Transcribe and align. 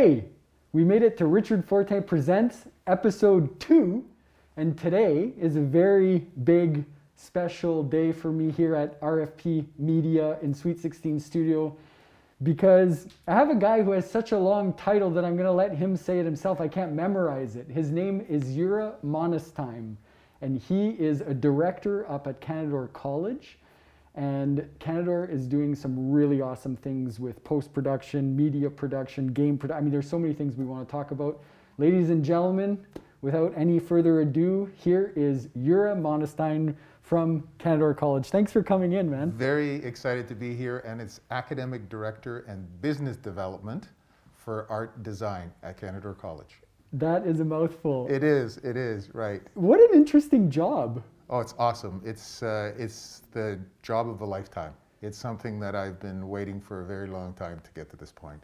Hey, 0.00 0.26
we 0.72 0.84
made 0.84 1.02
it 1.02 1.16
to 1.16 1.26
Richard 1.26 1.64
Forte 1.64 2.00
Presents 2.02 2.66
episode 2.86 3.58
two, 3.58 4.04
and 4.56 4.78
today 4.78 5.32
is 5.36 5.56
a 5.56 5.60
very 5.60 6.18
big, 6.44 6.84
special 7.16 7.82
day 7.82 8.12
for 8.12 8.30
me 8.30 8.52
here 8.52 8.76
at 8.76 9.00
RFP 9.00 9.66
Media 9.76 10.38
in 10.40 10.54
Sweet 10.54 10.78
16 10.78 11.18
Studio 11.18 11.76
because 12.44 13.08
I 13.26 13.34
have 13.34 13.50
a 13.50 13.56
guy 13.56 13.82
who 13.82 13.90
has 13.90 14.08
such 14.08 14.30
a 14.30 14.38
long 14.38 14.72
title 14.74 15.10
that 15.10 15.24
I'm 15.24 15.34
going 15.34 15.46
to 15.46 15.50
let 15.50 15.74
him 15.74 15.96
say 15.96 16.20
it 16.20 16.24
himself. 16.24 16.60
I 16.60 16.68
can't 16.68 16.92
memorize 16.92 17.56
it. 17.56 17.66
His 17.68 17.90
name 17.90 18.24
is 18.28 18.56
Yura 18.56 18.94
Monestheim, 19.04 19.96
and 20.42 20.60
he 20.60 20.90
is 20.90 21.22
a 21.22 21.34
director 21.34 22.08
up 22.08 22.28
at 22.28 22.40
Canadore 22.40 22.86
College. 22.92 23.58
And 24.18 24.68
Canadore 24.80 25.26
is 25.26 25.46
doing 25.46 25.76
some 25.76 26.10
really 26.10 26.40
awesome 26.40 26.74
things 26.74 27.20
with 27.20 27.42
post 27.44 27.72
production, 27.72 28.34
media 28.34 28.68
production, 28.68 29.28
game 29.28 29.56
production. 29.56 29.78
I 29.78 29.80
mean, 29.80 29.92
there's 29.92 30.10
so 30.10 30.18
many 30.18 30.34
things 30.34 30.56
we 30.56 30.64
want 30.64 30.86
to 30.86 30.90
talk 30.90 31.12
about. 31.12 31.40
Ladies 31.78 32.10
and 32.10 32.24
gentlemen, 32.24 32.84
without 33.22 33.52
any 33.56 33.78
further 33.78 34.22
ado, 34.22 34.68
here 34.74 35.12
is 35.14 35.48
Yura 35.54 35.94
Monestheim 35.94 36.74
from 37.00 37.46
Canadore 37.58 37.94
College. 37.94 38.26
Thanks 38.26 38.50
for 38.50 38.60
coming 38.60 38.94
in, 38.94 39.08
man. 39.08 39.30
Very 39.30 39.76
excited 39.84 40.26
to 40.26 40.34
be 40.34 40.52
here, 40.52 40.78
and 40.78 41.00
it's 41.00 41.20
academic 41.30 41.88
director 41.88 42.40
and 42.48 42.66
business 42.82 43.16
development 43.16 43.90
for 44.34 44.66
art 44.68 45.00
design 45.04 45.52
at 45.62 45.76
Canadore 45.76 46.14
College. 46.14 46.56
That 46.92 47.24
is 47.24 47.38
a 47.38 47.44
mouthful. 47.44 48.08
It 48.10 48.24
is, 48.24 48.56
it 48.58 48.76
is, 48.76 49.14
right. 49.14 49.42
What 49.54 49.78
an 49.78 49.90
interesting 49.94 50.50
job. 50.50 51.04
Oh, 51.30 51.40
it's 51.40 51.54
awesome. 51.58 52.00
It's, 52.04 52.42
uh, 52.42 52.72
it's 52.78 53.22
the 53.32 53.58
job 53.82 54.08
of 54.08 54.22
a 54.22 54.24
lifetime. 54.24 54.72
It's 55.02 55.18
something 55.18 55.60
that 55.60 55.74
I've 55.74 56.00
been 56.00 56.28
waiting 56.28 56.60
for 56.60 56.80
a 56.80 56.86
very 56.86 57.06
long 57.06 57.34
time 57.34 57.60
to 57.64 57.70
get 57.72 57.90
to 57.90 57.96
this 57.96 58.10
point. 58.10 58.42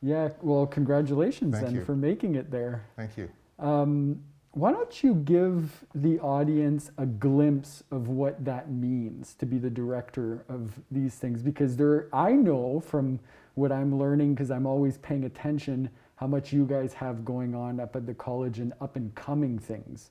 Yeah, 0.00 0.30
well, 0.40 0.66
congratulations 0.66 1.54
Thank 1.54 1.66
then 1.66 1.74
you. 1.76 1.84
for 1.84 1.94
making 1.94 2.34
it 2.34 2.50
there. 2.50 2.84
Thank 2.96 3.16
you. 3.16 3.30
Um, 3.58 4.20
why 4.52 4.72
don't 4.72 5.02
you 5.02 5.14
give 5.14 5.84
the 5.94 6.18
audience 6.20 6.90
a 6.98 7.06
glimpse 7.06 7.84
of 7.90 8.08
what 8.08 8.44
that 8.44 8.70
means 8.70 9.34
to 9.34 9.46
be 9.46 9.58
the 9.58 9.70
director 9.70 10.44
of 10.48 10.72
these 10.90 11.14
things? 11.14 11.42
Because 11.42 11.76
there, 11.76 12.08
I 12.12 12.32
know 12.32 12.80
from 12.80 13.20
what 13.54 13.70
I'm 13.70 13.98
learning, 13.98 14.34
because 14.34 14.50
I'm 14.50 14.66
always 14.66 14.98
paying 14.98 15.24
attention, 15.24 15.88
how 16.16 16.26
much 16.26 16.52
you 16.52 16.66
guys 16.66 16.92
have 16.94 17.24
going 17.24 17.54
on 17.54 17.80
up 17.80 17.94
at 17.96 18.06
the 18.06 18.14
college 18.14 18.58
and 18.58 18.72
up 18.80 18.96
and 18.96 19.14
coming 19.14 19.58
things. 19.58 20.10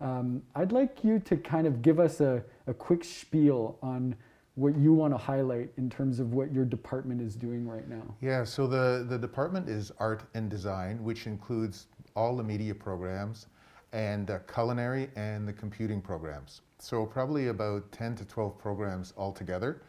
Um, 0.00 0.42
I'd 0.54 0.72
like 0.72 1.02
you 1.04 1.18
to 1.20 1.36
kind 1.36 1.66
of 1.66 1.82
give 1.82 1.98
us 1.98 2.20
a, 2.20 2.42
a 2.66 2.74
quick 2.74 3.04
spiel 3.04 3.78
on 3.82 4.14
what 4.54 4.76
you 4.76 4.92
want 4.92 5.14
to 5.14 5.18
highlight 5.18 5.70
in 5.76 5.88
terms 5.88 6.18
of 6.18 6.32
what 6.32 6.52
your 6.52 6.64
department 6.64 7.20
is 7.20 7.36
doing 7.36 7.66
right 7.66 7.88
now. 7.88 8.02
Yeah, 8.20 8.42
so 8.44 8.66
the, 8.66 9.06
the 9.08 9.18
department 9.18 9.68
is 9.68 9.92
art 9.98 10.24
and 10.34 10.50
design, 10.50 11.02
which 11.04 11.26
includes 11.26 11.86
all 12.16 12.36
the 12.36 12.42
media 12.42 12.74
programs 12.74 13.46
and 13.92 14.30
uh, 14.30 14.40
culinary 14.52 15.10
and 15.16 15.46
the 15.46 15.52
computing 15.52 16.00
programs. 16.00 16.62
So 16.80 17.06
probably 17.06 17.48
about 17.48 17.90
10 17.92 18.16
to 18.16 18.24
12 18.24 18.58
programs 18.58 19.14
altogether. 19.16 19.82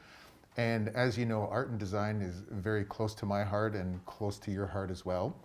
And 0.58 0.90
as 0.90 1.18
you 1.18 1.26
know, 1.26 1.48
art 1.52 1.70
and 1.70 1.80
design 1.80 2.22
is 2.22 2.44
very 2.50 2.84
close 2.84 3.14
to 3.16 3.26
my 3.26 3.44
heart 3.44 3.76
and 3.76 4.04
close 4.06 4.38
to 4.40 4.52
your 4.52 4.68
heart 4.68 4.92
as 4.92 5.06
well. 5.06 5.36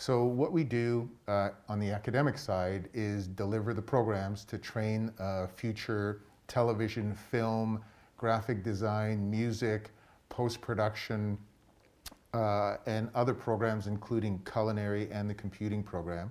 So 0.00 0.22
what 0.22 0.52
we 0.52 0.62
do 0.62 1.10
uh, 1.26 1.48
on 1.68 1.80
the 1.80 1.90
academic 1.90 2.38
side 2.38 2.88
is 2.94 3.26
deliver 3.26 3.74
the 3.74 3.82
programs 3.82 4.44
to 4.44 4.56
train 4.56 5.12
uh, 5.18 5.48
future 5.48 6.20
television, 6.46 7.12
film, 7.12 7.82
graphic 8.16 8.62
design, 8.62 9.28
music, 9.28 9.90
post-production, 10.28 11.36
uh, 12.32 12.76
and 12.86 13.10
other 13.16 13.34
programs 13.34 13.88
including 13.88 14.40
culinary 14.48 15.08
and 15.10 15.28
the 15.28 15.34
computing 15.34 15.82
program. 15.82 16.30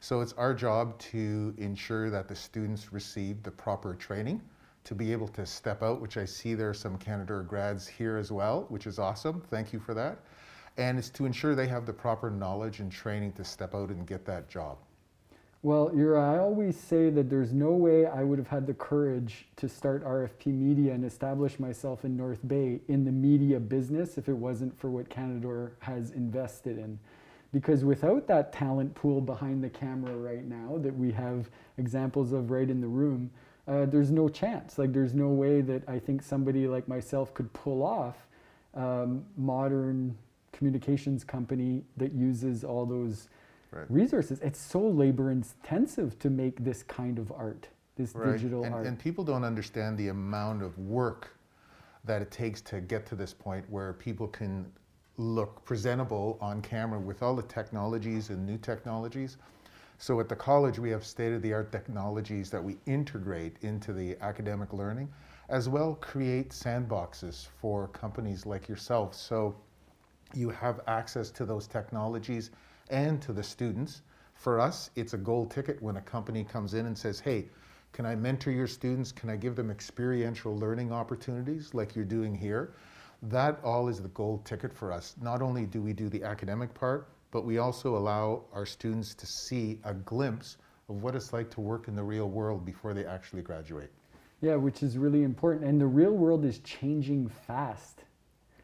So 0.00 0.20
it's 0.20 0.34
our 0.34 0.52
job 0.52 0.98
to 0.98 1.54
ensure 1.56 2.10
that 2.10 2.28
the 2.28 2.36
students 2.36 2.92
receive 2.92 3.42
the 3.42 3.50
proper 3.50 3.94
training 3.94 4.42
to 4.84 4.94
be 4.94 5.12
able 5.12 5.28
to 5.28 5.46
step 5.46 5.82
out, 5.82 6.02
which 6.02 6.18
I 6.18 6.26
see 6.26 6.52
there 6.52 6.68
are 6.68 6.74
some 6.74 6.98
Canadore 6.98 7.42
grads 7.42 7.86
here 7.86 8.18
as 8.18 8.30
well, 8.30 8.66
which 8.68 8.86
is 8.86 8.98
awesome. 8.98 9.40
Thank 9.48 9.72
you 9.72 9.80
for 9.80 9.94
that. 9.94 10.18
And 10.78 10.96
it's 10.96 11.10
to 11.10 11.26
ensure 11.26 11.54
they 11.54 11.66
have 11.66 11.86
the 11.86 11.92
proper 11.92 12.30
knowledge 12.30 12.78
and 12.78 12.90
training 12.90 13.32
to 13.32 13.44
step 13.44 13.74
out 13.74 13.90
and 13.90 14.06
get 14.06 14.24
that 14.26 14.48
job. 14.48 14.78
Well, 15.62 15.90
I 16.16 16.38
always 16.38 16.78
say 16.78 17.10
that 17.10 17.28
there's 17.28 17.52
no 17.52 17.72
way 17.72 18.06
I 18.06 18.22
would 18.22 18.38
have 18.38 18.46
had 18.46 18.64
the 18.64 18.74
courage 18.74 19.48
to 19.56 19.68
start 19.68 20.04
RFP 20.04 20.46
Media 20.46 20.94
and 20.94 21.04
establish 21.04 21.58
myself 21.58 22.04
in 22.04 22.16
North 22.16 22.46
Bay 22.46 22.80
in 22.86 23.04
the 23.04 23.10
media 23.10 23.58
business 23.58 24.18
if 24.18 24.28
it 24.28 24.36
wasn't 24.36 24.78
for 24.78 24.88
what 24.88 25.08
Canadore 25.08 25.72
has 25.80 26.12
invested 26.12 26.78
in. 26.78 26.96
Because 27.52 27.84
without 27.84 28.28
that 28.28 28.52
talent 28.52 28.94
pool 28.94 29.20
behind 29.20 29.64
the 29.64 29.68
camera 29.68 30.16
right 30.16 30.44
now 30.44 30.78
that 30.78 30.96
we 30.96 31.10
have 31.10 31.50
examples 31.76 32.32
of 32.32 32.52
right 32.52 32.70
in 32.70 32.80
the 32.80 32.86
room, 32.86 33.28
uh, 33.66 33.84
there's 33.86 34.12
no 34.12 34.28
chance. 34.28 34.78
Like, 34.78 34.92
there's 34.92 35.14
no 35.14 35.28
way 35.28 35.60
that 35.62 35.82
I 35.88 35.98
think 35.98 36.22
somebody 36.22 36.68
like 36.68 36.86
myself 36.86 37.34
could 37.34 37.52
pull 37.52 37.82
off 37.82 38.28
um, 38.74 39.24
modern 39.36 40.16
communications 40.52 41.24
company 41.24 41.84
that 41.96 42.12
uses 42.12 42.64
all 42.64 42.86
those 42.86 43.28
Right. 43.70 43.86
resources. 43.90 44.40
It's 44.40 44.58
so 44.58 44.80
labor 44.80 45.30
intensive 45.30 46.18
to 46.20 46.30
make 46.30 46.64
this 46.64 46.82
kind 46.82 47.18
of 47.18 47.30
art, 47.32 47.68
this 47.96 48.14
Right. 48.14 48.32
digital 48.32 48.64
and, 48.64 48.74
art. 48.74 48.86
and 48.86 48.98
people 48.98 49.24
don't 49.24 49.44
understand 49.44 49.98
the 49.98 50.08
amount 50.08 50.62
of 50.62 50.78
work 50.78 51.30
that 52.04 52.22
it 52.22 52.30
takes 52.30 52.62
to 52.62 52.80
get 52.80 53.04
to 53.06 53.14
this 53.14 53.34
point 53.34 53.68
where 53.68 53.92
people 53.92 54.26
can 54.26 54.72
look 55.18 55.64
presentable 55.64 56.38
on 56.40 56.62
camera 56.62 56.98
with 56.98 57.22
all 57.22 57.36
the 57.36 57.42
technologies 57.42 58.30
and 58.30 58.46
new 58.46 58.56
technologies. 58.56 59.36
So 59.98 60.20
at 60.20 60.28
the 60.28 60.36
college, 60.36 60.78
we 60.78 60.90
have 60.90 61.04
state-of-the-art 61.04 61.72
technologies 61.72 62.50
that 62.50 62.62
we 62.62 62.78
integrate 62.86 63.56
into 63.62 63.92
the 63.92 64.16
academic 64.20 64.72
learning, 64.72 65.08
as 65.48 65.68
well 65.68 65.96
create 65.96 66.50
sandboxes 66.50 67.48
for 67.60 67.88
companies 67.88 68.46
like 68.46 68.68
yourself. 68.68 69.12
So 69.12 69.56
you 70.34 70.50
have 70.50 70.80
access 70.86 71.30
to 71.32 71.44
those 71.44 71.66
technologies 71.66 72.50
and 72.90 73.20
to 73.22 73.32
the 73.32 73.42
students. 73.42 74.02
For 74.34 74.60
us, 74.60 74.90
it's 74.94 75.14
a 75.14 75.18
gold 75.18 75.50
ticket 75.50 75.82
when 75.82 75.96
a 75.96 76.00
company 76.00 76.44
comes 76.44 76.74
in 76.74 76.86
and 76.86 76.96
says, 76.96 77.20
hey, 77.20 77.46
can 77.92 78.06
I 78.06 78.14
mentor 78.14 78.50
your 78.50 78.66
students? 78.66 79.10
Can 79.12 79.30
I 79.30 79.36
give 79.36 79.56
them 79.56 79.70
experiential 79.70 80.56
learning 80.56 80.92
opportunities 80.92 81.74
like 81.74 81.96
you're 81.96 82.04
doing 82.04 82.34
here? 82.34 82.74
That 83.22 83.58
all 83.64 83.88
is 83.88 84.00
the 84.00 84.08
gold 84.08 84.44
ticket 84.44 84.72
for 84.72 84.92
us. 84.92 85.16
Not 85.20 85.42
only 85.42 85.66
do 85.66 85.82
we 85.82 85.92
do 85.92 86.08
the 86.08 86.22
academic 86.22 86.72
part, 86.74 87.08
but 87.30 87.44
we 87.44 87.58
also 87.58 87.96
allow 87.96 88.44
our 88.52 88.64
students 88.64 89.14
to 89.14 89.26
see 89.26 89.80
a 89.84 89.92
glimpse 89.92 90.56
of 90.88 91.02
what 91.02 91.14
it's 91.14 91.32
like 91.32 91.50
to 91.50 91.60
work 91.60 91.88
in 91.88 91.96
the 91.96 92.02
real 92.02 92.28
world 92.28 92.64
before 92.64 92.94
they 92.94 93.04
actually 93.04 93.42
graduate. 93.42 93.90
yeah, 94.40 94.54
which 94.54 94.82
is 94.84 94.96
really 94.96 95.24
important. 95.24 95.64
And 95.68 95.80
the 95.80 95.86
real 95.86 96.12
world 96.12 96.44
is 96.44 96.60
changing 96.60 97.28
fast. 97.28 98.04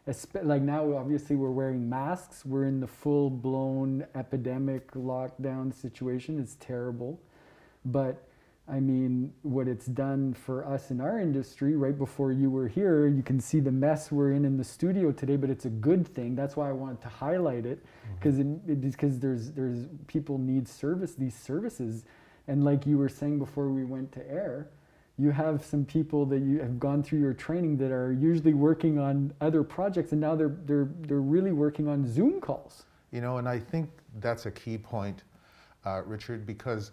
Like 0.06 0.62
now, 0.62 0.96
obviously, 0.96 1.34
we're 1.36 1.50
wearing 1.50 1.88
masks. 1.88 2.44
We're 2.44 2.66
in 2.66 2.80
the 2.80 2.86
full 2.86 3.30
blown 3.30 4.06
epidemic 4.14 4.92
lockdown 4.92 5.72
situation. 5.72 6.38
It's 6.38 6.56
terrible. 6.56 7.20
But 7.86 8.22
I 8.66 8.80
mean, 8.80 9.32
what 9.42 9.68
it's 9.68 9.86
done 9.86 10.32
for 10.32 10.66
us 10.66 10.90
in 10.90 11.00
our 11.00 11.20
industry, 11.20 11.76
right 11.76 11.96
before 11.96 12.32
you 12.32 12.50
were 12.50 12.66
here, 12.66 13.06
you 13.06 13.22
can 13.22 13.38
see 13.38 13.60
the 13.60 13.70
mess 13.70 14.10
we're 14.10 14.32
in 14.32 14.46
in 14.46 14.56
the 14.56 14.64
studio 14.64 15.12
today, 15.12 15.36
but 15.36 15.50
it's 15.50 15.66
a 15.66 15.70
good 15.70 16.06
thing. 16.06 16.34
That's 16.34 16.56
why 16.56 16.70
I 16.70 16.72
wanted 16.72 17.02
to 17.02 17.08
highlight 17.08 17.66
it 17.66 17.84
mm-hmm. 17.84 18.14
because 18.14 18.38
it, 18.38 18.80
because 18.80 19.18
there's 19.18 19.52
there's 19.52 19.86
people 20.06 20.38
need 20.38 20.66
service 20.66 21.14
these 21.14 21.34
services, 21.34 22.04
and 22.48 22.64
like 22.64 22.86
you 22.86 22.96
were 22.96 23.08
saying 23.08 23.38
before 23.38 23.68
we 23.68 23.84
went 23.84 24.12
to 24.12 24.30
air, 24.30 24.68
you 25.18 25.30
have 25.30 25.64
some 25.64 25.84
people 25.84 26.26
that 26.26 26.40
you 26.40 26.58
have 26.58 26.80
gone 26.80 27.02
through 27.02 27.20
your 27.20 27.34
training 27.34 27.76
that 27.76 27.92
are 27.92 28.12
usually 28.12 28.54
working 28.54 28.98
on 28.98 29.32
other 29.40 29.62
projects, 29.62 30.12
and 30.12 30.20
now 30.20 30.34
they're 30.34 30.56
they're 30.64 30.88
they're 31.02 31.20
really 31.20 31.52
working 31.52 31.88
on 31.88 32.06
Zoom 32.06 32.40
calls. 32.40 32.84
You 33.12 33.20
know, 33.20 33.38
and 33.38 33.48
I 33.48 33.58
think 33.58 33.90
that's 34.20 34.46
a 34.46 34.50
key 34.50 34.76
point, 34.76 35.22
uh, 35.84 36.02
Richard, 36.04 36.46
because 36.46 36.90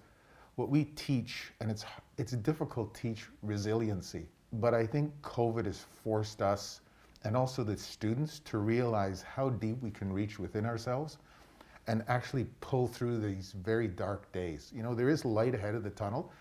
what 0.56 0.70
we 0.70 0.86
teach, 0.96 1.52
and 1.60 1.72
it's 1.72 1.86
it's 2.18 2.34
difficult 2.34 2.94
to 2.94 3.02
teach 3.02 3.26
resiliency, 3.42 4.28
but 4.54 4.74
I 4.74 4.86
think 4.86 5.12
COVID 5.22 5.66
has 5.66 5.86
forced 6.04 6.42
us 6.42 6.82
and 7.24 7.36
also 7.38 7.64
the 7.64 7.78
students 7.78 8.40
to 8.40 8.58
realize 8.58 9.22
how 9.22 9.50
deep 9.50 9.82
we 9.82 9.92
can 9.92 10.12
reach 10.12 10.40
within 10.40 10.66
ourselves 10.66 11.18
and 11.88 12.04
actually 12.08 12.46
pull 12.62 12.88
through 12.88 13.20
these 13.20 13.54
very 13.64 13.88
dark 13.88 14.32
days. 14.32 14.72
You 14.76 14.84
know, 14.84 14.94
there 14.94 15.10
is 15.10 15.26
light 15.26 15.56
ahead 15.56 15.76
of 15.76 15.84
the 15.84 15.90
tunnel. 15.90 16.32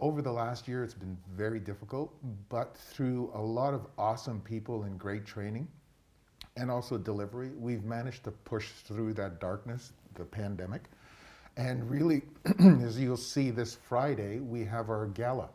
Over 0.00 0.22
the 0.22 0.30
last 0.30 0.68
year, 0.68 0.84
it's 0.84 0.94
been 0.94 1.18
very 1.34 1.58
difficult, 1.58 2.14
but 2.48 2.76
through 2.76 3.32
a 3.34 3.40
lot 3.40 3.74
of 3.74 3.86
awesome 3.98 4.40
people 4.40 4.84
and 4.84 4.96
great 4.96 5.26
training, 5.26 5.66
and 6.56 6.70
also 6.70 6.96
delivery, 6.96 7.50
we've 7.58 7.82
managed 7.84 8.22
to 8.24 8.30
push 8.30 8.68
through 8.68 9.14
that 9.14 9.40
darkness, 9.40 9.92
the 10.14 10.24
pandemic. 10.24 10.82
And 11.56 11.90
really, 11.90 12.22
as 12.60 13.00
you'll 13.00 13.16
see 13.16 13.50
this 13.50 13.74
Friday, 13.74 14.38
we 14.38 14.64
have 14.64 14.88
our 14.88 15.06
gala. 15.06 15.48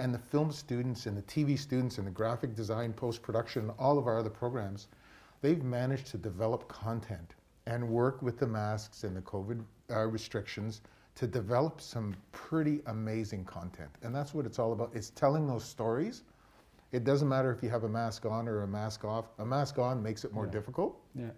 And 0.00 0.12
the 0.12 0.18
film 0.18 0.52
students 0.52 1.06
and 1.06 1.16
the 1.16 1.22
TV 1.22 1.58
students 1.58 1.96
and 1.96 2.06
the 2.06 2.10
graphic 2.10 2.54
design, 2.54 2.92
post 2.92 3.22
production, 3.22 3.62
and 3.62 3.72
all 3.78 3.96
of 3.96 4.06
our 4.06 4.18
other 4.18 4.28
programs, 4.28 4.88
they've 5.40 5.62
managed 5.62 6.08
to 6.08 6.18
develop 6.18 6.68
content 6.68 7.36
and 7.64 7.88
work 7.88 8.20
with 8.20 8.38
the 8.38 8.46
masks 8.46 9.04
and 9.04 9.16
the 9.16 9.22
COVID 9.22 9.64
uh, 9.90 10.06
restrictions 10.06 10.82
to 11.14 11.26
develop 11.26 11.80
some 11.80 12.14
pretty 12.32 12.80
amazing 12.86 13.44
content. 13.44 13.90
And 14.02 14.14
that's 14.14 14.34
what 14.34 14.46
it's 14.46 14.58
all 14.58 14.72
about. 14.72 14.90
It's 14.94 15.10
telling 15.10 15.46
those 15.46 15.64
stories. 15.64 16.22
It 16.92 17.04
doesn't 17.04 17.28
matter 17.28 17.50
if 17.52 17.62
you 17.62 17.70
have 17.70 17.84
a 17.84 17.88
mask 17.88 18.26
on 18.26 18.48
or 18.48 18.62
a 18.62 18.66
mask 18.66 19.04
off. 19.04 19.26
A 19.38 19.44
mask 19.44 19.78
on 19.78 20.02
makes 20.02 20.24
it 20.24 20.32
more 20.32 20.46
Yeah. 20.46 20.52
difficult. 20.52 21.00
Yeah. 21.14 21.30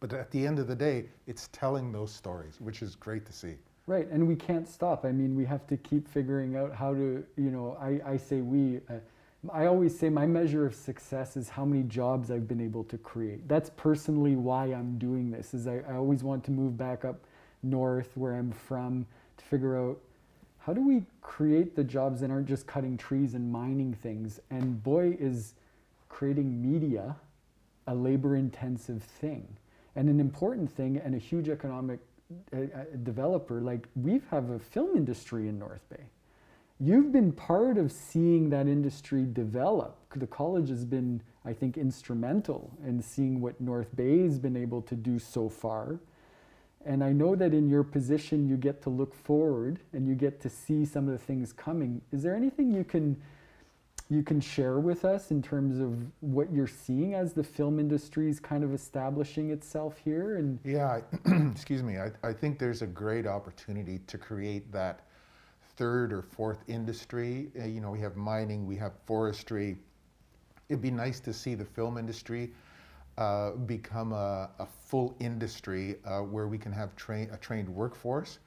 But 0.00 0.12
at 0.12 0.30
the 0.30 0.46
end 0.46 0.58
of 0.58 0.66
the 0.66 0.74
day, 0.76 1.06
it's 1.26 1.48
telling 1.52 1.90
those 1.92 2.12
stories, 2.12 2.60
which 2.60 2.82
is 2.82 2.94
great 2.94 3.24
to 3.26 3.32
see. 3.32 3.56
Right, 3.86 4.08
and 4.10 4.26
we 4.26 4.34
can't 4.36 4.68
stop. 4.68 5.04
I 5.04 5.12
mean, 5.12 5.36
we 5.36 5.44
have 5.44 5.66
to 5.68 5.76
keep 5.76 6.08
figuring 6.08 6.56
out 6.56 6.72
how 6.74 6.94
to, 6.94 7.24
you 7.36 7.50
know, 7.50 7.76
I, 7.80 8.00
I 8.12 8.16
say 8.16 8.40
we, 8.40 8.80
uh, 8.88 8.94
I 9.52 9.66
always 9.66 9.98
say 9.98 10.08
my 10.08 10.26
measure 10.26 10.64
of 10.64 10.74
success 10.74 11.36
is 11.36 11.50
how 11.50 11.64
many 11.66 11.82
jobs 11.82 12.30
I've 12.30 12.48
been 12.48 12.62
able 12.62 12.84
to 12.84 12.96
create. 12.98 13.46
That's 13.46 13.70
personally 13.70 14.36
why 14.36 14.66
I'm 14.66 14.98
doing 14.98 15.30
this, 15.30 15.52
is 15.54 15.66
I, 15.66 15.82
I 15.88 15.94
always 15.96 16.24
want 16.24 16.44
to 16.44 16.50
move 16.50 16.76
back 16.78 17.04
up 17.04 17.26
north 17.64 18.10
where 18.14 18.34
I'm 18.34 18.52
from 18.52 19.06
to 19.36 19.44
figure 19.44 19.76
out 19.78 19.98
how 20.58 20.72
do 20.72 20.86
we 20.86 21.02
create 21.20 21.76
the 21.76 21.84
jobs 21.84 22.20
that 22.20 22.30
aren't 22.30 22.46
just 22.46 22.66
cutting 22.66 22.96
trees 22.96 23.34
and 23.34 23.50
mining 23.50 23.92
things. 23.92 24.40
And 24.50 24.82
boy, 24.82 25.16
is 25.18 25.54
creating 26.08 26.62
media 26.62 27.16
a 27.86 27.94
labor 27.94 28.36
intensive 28.36 29.02
thing 29.02 29.46
and 29.94 30.08
an 30.08 30.20
important 30.20 30.70
thing 30.70 30.96
and 30.96 31.14
a 31.14 31.18
huge 31.18 31.48
economic 31.48 32.00
developer. 33.02 33.60
Like 33.60 33.86
we 33.94 34.22
have 34.30 34.50
a 34.50 34.58
film 34.58 34.96
industry 34.96 35.48
in 35.48 35.58
north 35.58 35.86
bay. 35.90 36.04
You've 36.80 37.12
been 37.12 37.32
part 37.32 37.76
of 37.76 37.92
seeing 37.92 38.48
that 38.50 38.66
industry 38.66 39.26
develop. 39.30 39.98
The 40.16 40.26
college 40.26 40.70
has 40.70 40.84
been 40.84 41.20
i 41.44 41.52
think 41.52 41.76
instrumental 41.76 42.70
in 42.86 43.00
seeing 43.02 43.40
what 43.40 43.60
north 43.60 43.94
bay 43.94 44.22
has 44.22 44.38
been 44.38 44.56
able 44.56 44.82
to 44.82 44.94
do 44.94 45.18
so 45.18 45.48
far 45.48 45.98
and 46.84 47.02
i 47.02 47.12
know 47.12 47.34
that 47.34 47.52
in 47.54 47.68
your 47.68 47.82
position 47.82 48.48
you 48.48 48.56
get 48.56 48.82
to 48.82 48.90
look 48.90 49.14
forward 49.14 49.78
and 49.92 50.06
you 50.06 50.14
get 50.14 50.40
to 50.40 50.48
see 50.48 50.84
some 50.84 51.06
of 51.06 51.12
the 51.12 51.24
things 51.24 51.52
coming 51.52 52.00
is 52.12 52.22
there 52.22 52.34
anything 52.34 52.72
you 52.72 52.84
can 52.84 53.16
you 54.10 54.22
can 54.22 54.40
share 54.40 54.78
with 54.78 55.04
us 55.04 55.30
in 55.30 55.40
terms 55.40 55.80
of 55.80 55.96
what 56.20 56.52
you're 56.52 56.66
seeing 56.66 57.14
as 57.14 57.32
the 57.32 57.42
film 57.42 57.78
industry 57.80 58.28
is 58.28 58.38
kind 58.38 58.62
of 58.62 58.74
establishing 58.74 59.50
itself 59.50 59.96
here 60.04 60.36
and 60.36 60.58
Yeah, 60.62 61.00
excuse 61.50 61.82
me. 61.82 61.98
I, 61.98 62.10
I 62.22 62.32
think 62.32 62.58
there's 62.58 62.82
a 62.82 62.86
great 62.86 63.26
opportunity 63.26 64.00
to 64.06 64.18
create 64.18 64.70
that 64.72 65.06
third 65.76 66.12
or 66.12 66.22
fourth 66.22 66.58
industry. 66.68 67.50
Uh, 67.58 67.64
you 67.64 67.80
know, 67.80 67.90
we 67.90 68.00
have 68.00 68.16
mining, 68.16 68.66
we 68.66 68.76
have 68.76 68.92
forestry. 69.06 69.78
It'd 70.68 70.82
be 70.82 70.90
nice 70.90 71.18
to 71.20 71.32
see 71.32 71.54
the 71.54 71.64
film 71.64 71.96
industry 71.96 72.52
uh, 73.18 73.52
become 73.52 74.12
a, 74.12 74.50
a 74.58 74.66
full 74.66 75.14
industry 75.20 75.96
uh, 76.04 76.20
where 76.20 76.48
we 76.48 76.58
can 76.58 76.72
have 76.72 76.94
train, 76.96 77.28
a 77.32 77.36
trained 77.36 77.68
workforce 77.68 78.38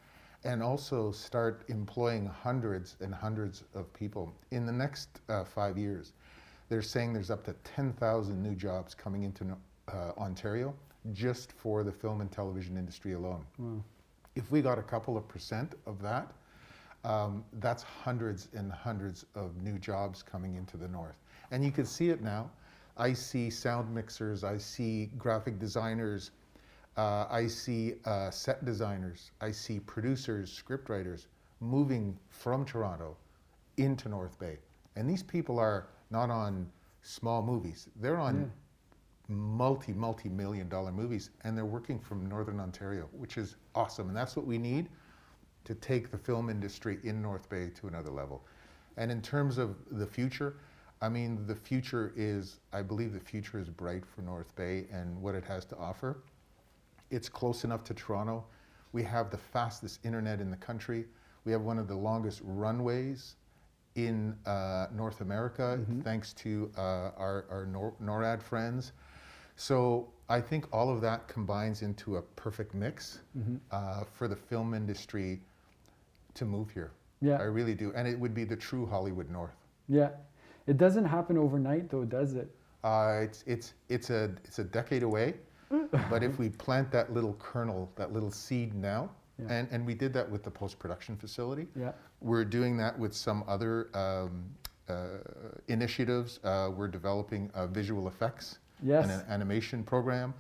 and 0.44 0.62
also 0.62 1.12
start 1.12 1.64
employing 1.68 2.26
hundreds 2.26 2.96
and 3.02 3.14
hundreds 3.14 3.64
of 3.74 3.92
people. 3.94 4.34
In 4.52 4.66
the 4.66 4.72
next 4.72 5.22
uh, 5.30 5.44
five 5.44 5.78
years, 5.78 6.14
they're 6.70 6.82
saying 6.82 7.14
there's 7.14 7.32
up 7.32 7.44
to 7.46 7.54
10,000 7.64 8.42
new 8.42 8.56
jobs 8.56 8.94
coming 8.94 9.24
into 9.24 9.46
uh, 9.88 10.12
Ontario 10.18 10.74
just 11.14 11.54
for 11.54 11.84
the 11.84 11.92
film 11.92 12.22
and 12.22 12.32
television 12.32 12.78
industry 12.78 13.14
alone. 13.14 13.46
Wow. 13.58 13.84
If 14.36 14.52
we 14.52 14.62
got 14.62 14.78
a 14.78 14.84
couple 14.84 15.18
of 15.18 15.28
percent 15.28 15.76
of 15.86 16.02
that, 16.02 16.32
um, 17.04 17.44
that's 17.60 17.84
hundreds 17.84 18.50
and 18.54 18.72
hundreds 18.72 19.26
of 19.36 19.56
new 19.62 19.80
jobs 19.80 20.22
coming 20.22 20.56
into 20.56 20.78
the 20.78 20.88
north. 20.88 21.16
And 21.52 21.64
you 21.64 21.72
can 21.72 21.86
see 21.86 22.10
it 22.10 22.22
now. 22.22 22.50
I 22.98 23.14
see 23.14 23.50
sound 23.50 23.94
mixers, 23.94 24.44
I 24.44 24.58
see 24.58 25.12
graphic 25.18 25.60
designers, 25.60 26.32
uh, 26.98 27.28
I 27.30 27.48
see 27.48 27.96
uh, 28.06 28.32
set 28.32 28.66
designers, 28.66 29.32
I 29.42 29.52
see 29.52 29.80
producers, 29.80 30.62
scriptwriters 30.68 31.28
moving 31.60 32.18
from 32.30 32.66
Toronto 32.66 33.16
into 33.78 34.10
North 34.10 34.40
Bay. 34.40 34.58
And 34.96 35.10
these 35.10 35.24
people 35.24 35.60
are 35.60 35.88
not 36.10 36.30
on 36.32 36.70
small 37.04 37.42
movies, 37.44 37.88
they're 37.98 38.18
on 38.18 38.42
Yeah. 38.42 39.36
multi, 39.36 39.94
multi 39.94 40.30
million 40.30 40.68
dollar 40.70 40.92
movies, 40.92 41.30
and 41.44 41.56
they're 41.58 41.66
working 41.66 42.00
from 42.00 42.26
Northern 42.28 42.60
Ontario, 42.60 43.08
which 43.12 43.38
is 43.38 43.56
awesome. 43.76 44.08
And 44.08 44.18
that's 44.18 44.36
what 44.36 44.46
we 44.48 44.58
need 44.58 44.90
to 45.66 45.76
take 45.76 46.10
the 46.12 46.18
film 46.18 46.50
industry 46.50 47.00
in 47.04 47.22
North 47.22 47.50
Bay 47.50 47.70
to 47.72 47.88
another 47.88 48.10
level. 48.10 48.46
And 48.96 49.12
in 49.12 49.22
terms 49.22 49.58
of 49.58 49.76
the 49.92 50.08
future, 50.08 50.56
I 51.02 51.10
mean, 51.10 51.46
the 51.46 51.56
future 51.56 52.12
is, 52.16 52.60
I 52.74 52.82
believe 52.82 53.14
the 53.14 53.20
future 53.20 53.60
is 53.60 53.70
bright 53.70 54.04
for 54.06 54.22
North 54.22 54.56
Bay 54.56 54.88
and 54.92 55.22
what 55.22 55.36
it 55.36 55.44
has 55.46 55.66
to 55.66 55.78
offer. 55.78 56.24
It's 57.12 57.30
close 57.30 57.64
enough 57.64 57.84
to 57.86 57.94
Toronto. 57.94 58.46
We 58.94 59.04
have 59.04 59.30
the 59.30 59.38
fastest 59.38 60.00
internet 60.04 60.42
in 60.42 60.50
the 60.50 60.58
country. 60.58 61.06
We 61.46 61.52
have 61.52 61.62
one 61.62 61.78
of 61.78 61.88
the 61.88 61.96
longest 61.96 62.42
runways 62.44 63.36
in 63.96 64.36
uh, 64.46 64.88
North 64.94 65.22
America, 65.22 65.80
thanks 66.04 66.34
to 66.34 66.72
uh, 66.78 66.82
our, 67.18 67.46
our 67.50 67.66
Nor- 67.66 67.96
NORAD 68.02 68.42
friends. 68.42 68.92
So 69.56 70.08
I 70.30 70.40
think 70.40 70.68
all 70.72 70.90
of 70.90 71.02
that 71.02 71.28
combines 71.28 71.82
into 71.82 72.18
a 72.18 72.22
perfect 72.22 72.74
mix 72.76 73.20
uh, 73.72 74.04
for 74.14 74.28
the 74.28 74.36
film 74.36 74.74
industry 74.74 75.42
to 76.36 76.46
move 76.46 76.70
here. 76.70 76.92
Yeah. 77.22 77.38
I 77.38 77.44
really 77.44 77.74
do. 77.74 77.92
And 77.96 78.08
it 78.08 78.20
would 78.20 78.36
be 78.36 78.44
the 78.44 78.56
true 78.56 78.86
Hollywood 78.86 79.30
North. 79.30 79.56
Yeah. 79.88 80.10
It 80.68 80.78
doesn't 80.78 81.06
happen 81.06 81.38
overnight 81.38 81.90
though, 81.90 82.04
does 82.06 82.34
it? 82.34 82.50
Uh, 82.84 83.22
it's, 83.24 83.44
it's, 83.48 83.74
it's, 83.90 84.10
a, 84.10 84.32
it's 84.46 84.60
a 84.60 84.64
decade 84.64 85.04
away, 85.04 85.34
but 86.10 86.24
if 86.24 86.38
we 86.38 86.50
plant 86.50 86.92
that 86.92 87.14
little 87.14 87.34
kernel, 87.40 87.90
that 87.96 88.14
little 88.14 88.32
seed 88.32 88.74
now, 88.76 89.10
Yeah. 89.40 89.48
and, 89.50 89.68
and 89.72 89.86
we 89.86 89.94
did 89.94 90.14
that 90.14 90.30
with 90.30 90.44
the 90.44 90.52
post 90.52 90.78
production 90.80 91.16
facility. 91.18 91.68
Yeah. 91.76 91.92
We're 92.22 92.46
doing 92.46 92.78
that 92.78 92.98
with 92.98 93.14
some 93.14 93.44
other 93.48 93.90
um, 93.94 94.46
uh, 94.88 95.18
initiatives. 95.68 96.40
Uh, 96.44 96.72
we're 96.76 96.88
developing 96.88 97.52
visual 97.72 98.08
effects 98.08 98.60
Yes. 98.84 99.04
and 99.04 99.12
an 99.12 99.26
animation 99.28 99.84
program. 99.84 100.34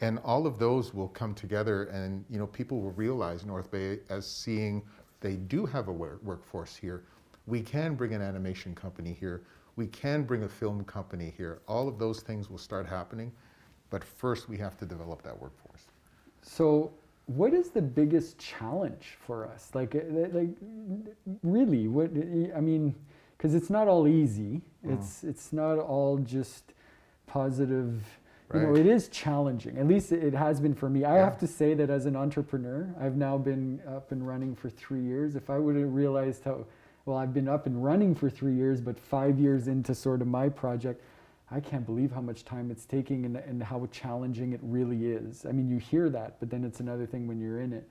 And 0.00 0.20
all 0.22 0.46
of 0.46 0.58
those 0.60 0.94
will 0.94 1.08
come 1.08 1.34
together, 1.34 1.84
and 1.84 2.24
you 2.30 2.38
know, 2.38 2.46
people 2.46 2.80
will 2.80 2.92
realize 2.92 3.44
North 3.44 3.70
Bay 3.70 3.98
as 4.10 4.30
seeing 4.30 4.82
they 5.20 5.34
do 5.34 5.66
have 5.66 5.88
a 5.88 5.92
wor- 5.92 6.20
workforce 6.22 6.76
here. 6.76 7.02
We 7.48 7.62
can 7.62 7.96
bring 7.96 8.14
an 8.14 8.22
animation 8.22 8.74
company 8.76 9.16
here. 9.18 9.42
We 9.78 9.86
can 9.86 10.24
bring 10.24 10.42
a 10.42 10.48
film 10.48 10.82
company 10.84 11.32
here. 11.36 11.60
All 11.68 11.86
of 11.86 12.00
those 12.00 12.20
things 12.20 12.50
will 12.50 12.58
start 12.58 12.84
happening, 12.84 13.30
but 13.90 14.02
first 14.02 14.48
we 14.48 14.56
have 14.58 14.76
to 14.78 14.84
develop 14.84 15.22
that 15.22 15.40
workforce. 15.40 15.86
So, 16.42 16.90
what 17.26 17.54
is 17.54 17.70
the 17.70 17.80
biggest 17.80 18.38
challenge 18.38 19.16
for 19.24 19.46
us? 19.46 19.70
Like, 19.74 19.94
uh, 19.94 20.00
like, 20.32 20.48
really, 21.44 21.86
what? 21.86 22.10
I 22.56 22.60
mean, 22.60 22.92
because 23.36 23.54
it's 23.54 23.70
not 23.70 23.86
all 23.86 24.08
easy. 24.08 24.62
Mm. 24.84 24.94
It's 24.98 25.22
it's 25.22 25.52
not 25.52 25.78
all 25.78 26.18
just 26.18 26.74
positive. 27.28 28.02
You 28.52 28.60
know, 28.60 28.68
Right. 28.70 28.78
it 28.78 28.86
is 28.86 29.08
challenging. 29.08 29.78
At 29.78 29.86
least 29.86 30.10
it 30.10 30.24
it 30.24 30.34
has 30.34 30.58
been 30.58 30.74
for 30.74 30.90
me. 30.90 31.04
I 31.04 31.18
Yeah. 31.18 31.24
have 31.24 31.38
to 31.38 31.46
say 31.46 31.74
that 31.74 31.88
as 31.88 32.04
an 32.06 32.16
entrepreneur, 32.16 32.92
I've 32.98 33.16
now 33.16 33.38
been 33.38 33.80
up 33.86 34.10
and 34.10 34.26
running 34.26 34.56
for 34.56 34.70
three 34.70 35.02
years. 35.02 35.36
If 35.36 35.50
I 35.50 35.58
would 35.58 35.76
have 35.76 35.94
realized 35.94 36.42
how, 36.44 36.64
well, 37.08 37.16
I've 37.16 37.32
been 37.32 37.48
up 37.48 37.64
and 37.64 37.82
running 37.82 38.14
for 38.14 38.28
three 38.28 38.52
years, 38.52 38.82
but 38.82 39.00
five 39.00 39.38
years 39.38 39.66
into 39.66 39.94
sort 39.94 40.20
of 40.20 40.28
my 40.28 40.50
project, 40.50 41.02
I 41.50 41.58
can't 41.58 41.86
believe 41.86 42.12
how 42.12 42.20
much 42.20 42.44
time 42.44 42.70
it's 42.70 42.84
taking 42.84 43.24
and, 43.24 43.38
and 43.38 43.62
how 43.62 43.88
challenging 43.90 44.52
it 44.52 44.60
really 44.62 45.06
is. 45.06 45.46
I 45.46 45.52
mean, 45.52 45.70
you 45.70 45.78
hear 45.78 46.10
that, 46.10 46.38
but 46.38 46.50
then 46.50 46.64
it's 46.64 46.80
another 46.80 47.06
thing 47.06 47.26
when 47.26 47.40
you're 47.40 47.60
in 47.60 47.72
it. 47.72 47.88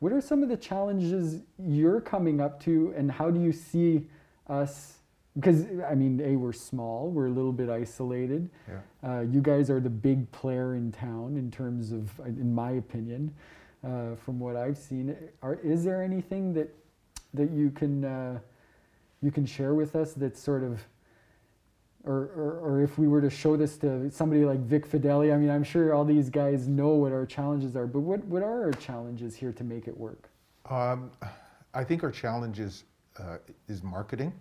What 0.00 0.12
are 0.12 0.20
some 0.20 0.42
of 0.42 0.48
the 0.48 0.56
challenges 0.56 1.42
you're 1.64 2.00
coming 2.00 2.40
up 2.40 2.60
to, 2.64 2.92
and 2.96 3.08
how 3.08 3.30
do 3.30 3.40
you 3.40 3.52
see 3.52 4.08
us? 4.48 4.94
Because, 5.36 5.66
I 5.88 5.94
mean, 5.94 6.20
A, 6.24 6.34
we're 6.34 6.52
small, 6.52 7.08
we're 7.08 7.26
a 7.28 7.30
little 7.30 7.52
bit 7.52 7.70
isolated. 7.70 8.50
Yeah. 8.68 9.08
Uh, 9.08 9.20
you 9.20 9.42
guys 9.42 9.70
are 9.70 9.78
the 9.78 9.90
big 9.90 10.28
player 10.32 10.74
in 10.74 10.90
town 10.90 11.36
in 11.36 11.52
terms 11.52 11.92
of, 11.92 12.10
in 12.26 12.52
my 12.52 12.72
opinion, 12.72 13.32
uh, 13.84 14.16
from 14.16 14.40
what 14.40 14.56
I've 14.56 14.76
seen. 14.76 15.16
Are, 15.40 15.54
is 15.62 15.84
there 15.84 16.02
anything 16.02 16.52
that 16.54 16.74
that 17.34 17.50
you 17.50 17.70
can 17.70 18.04
uh, 18.04 18.38
you 19.22 19.30
can 19.30 19.46
share 19.46 19.74
with 19.74 19.96
us 19.96 20.12
that's 20.12 20.40
sort 20.40 20.62
of, 20.62 20.80
or, 22.04 22.30
or 22.36 22.60
or 22.62 22.82
if 22.82 22.98
we 22.98 23.08
were 23.08 23.20
to 23.20 23.30
show 23.30 23.56
this 23.56 23.76
to 23.78 24.10
somebody 24.10 24.44
like 24.44 24.60
Vic 24.60 24.88
Fedeli, 24.88 25.34
I 25.34 25.36
mean, 25.36 25.50
I'm 25.50 25.64
sure 25.64 25.92
all 25.92 26.04
these 26.04 26.30
guys 26.30 26.68
know 26.68 26.90
what 26.90 27.12
our 27.12 27.26
challenges 27.26 27.74
are, 27.76 27.86
but 27.86 28.00
what 28.00 28.24
what 28.26 28.42
are 28.42 28.64
our 28.64 28.72
challenges 28.72 29.34
here 29.34 29.52
to 29.52 29.64
make 29.64 29.88
it 29.88 29.96
work? 29.96 30.28
Um, 30.70 31.10
I 31.74 31.84
think 31.84 32.04
our 32.04 32.10
challenge 32.10 32.60
is, 32.60 32.84
uh, 33.18 33.38
is 33.68 33.82
marketing. 33.82 34.32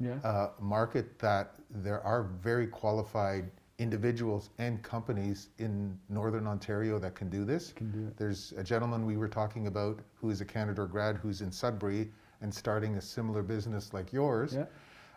Yeah. 0.00 0.16
uh, 0.24 0.50
market 0.60 1.20
that 1.20 1.54
there 1.70 2.00
are 2.02 2.24
very 2.42 2.66
qualified 2.66 3.48
individuals 3.78 4.50
and 4.58 4.82
companies 4.82 5.50
in 5.58 5.96
Northern 6.08 6.48
Ontario 6.48 6.98
that 6.98 7.14
can 7.14 7.30
do 7.30 7.44
this. 7.44 7.72
Can 7.72 7.92
do 7.92 8.08
it. 8.08 8.16
There's 8.16 8.52
a 8.56 8.64
gentleman 8.64 9.06
we 9.06 9.16
were 9.16 9.28
talking 9.28 9.68
about 9.68 10.00
who 10.14 10.30
is 10.30 10.40
a 10.40 10.44
Canadore 10.44 10.88
grad 10.88 11.16
who's 11.16 11.42
in 11.42 11.52
Sudbury 11.52 12.10
and 12.40 12.52
starting 12.54 12.96
a 12.96 13.00
similar 13.00 13.42
business 13.42 13.92
like 13.92 14.12
yours. 14.12 14.56
Yeah. 14.56 14.66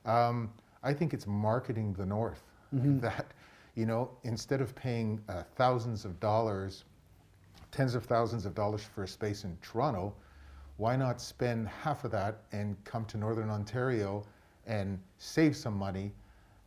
Um, 0.05 0.51
I 0.83 0.93
think 0.93 1.13
it's 1.13 1.27
marketing 1.27 1.93
the 1.93 2.05
North 2.05 2.43
Mm-hmm. 2.75 2.99
that, 2.99 3.33
you 3.75 3.85
know, 3.85 4.11
instead 4.23 4.61
of 4.61 4.75
paying 4.75 5.21
uh, 5.29 5.43
thousands 5.55 6.05
of 6.05 6.19
dollars 6.19 6.85
tens 7.71 7.95
of 7.95 8.05
thousands 8.05 8.45
of 8.45 8.53
dollars 8.55 8.83
for 8.83 9.03
a 9.03 9.07
space 9.07 9.43
in 9.43 9.57
Toronto, 9.61 10.13
why 10.77 10.95
not 10.95 11.19
spend 11.21 11.67
half 11.67 12.03
of 12.03 12.11
that 12.11 12.43
and 12.51 12.81
come 12.83 13.05
to 13.05 13.17
Northern 13.17 13.49
Ontario 13.49 14.23
and 14.65 14.99
save 15.17 15.55
some 15.55 15.73
money, 15.75 16.13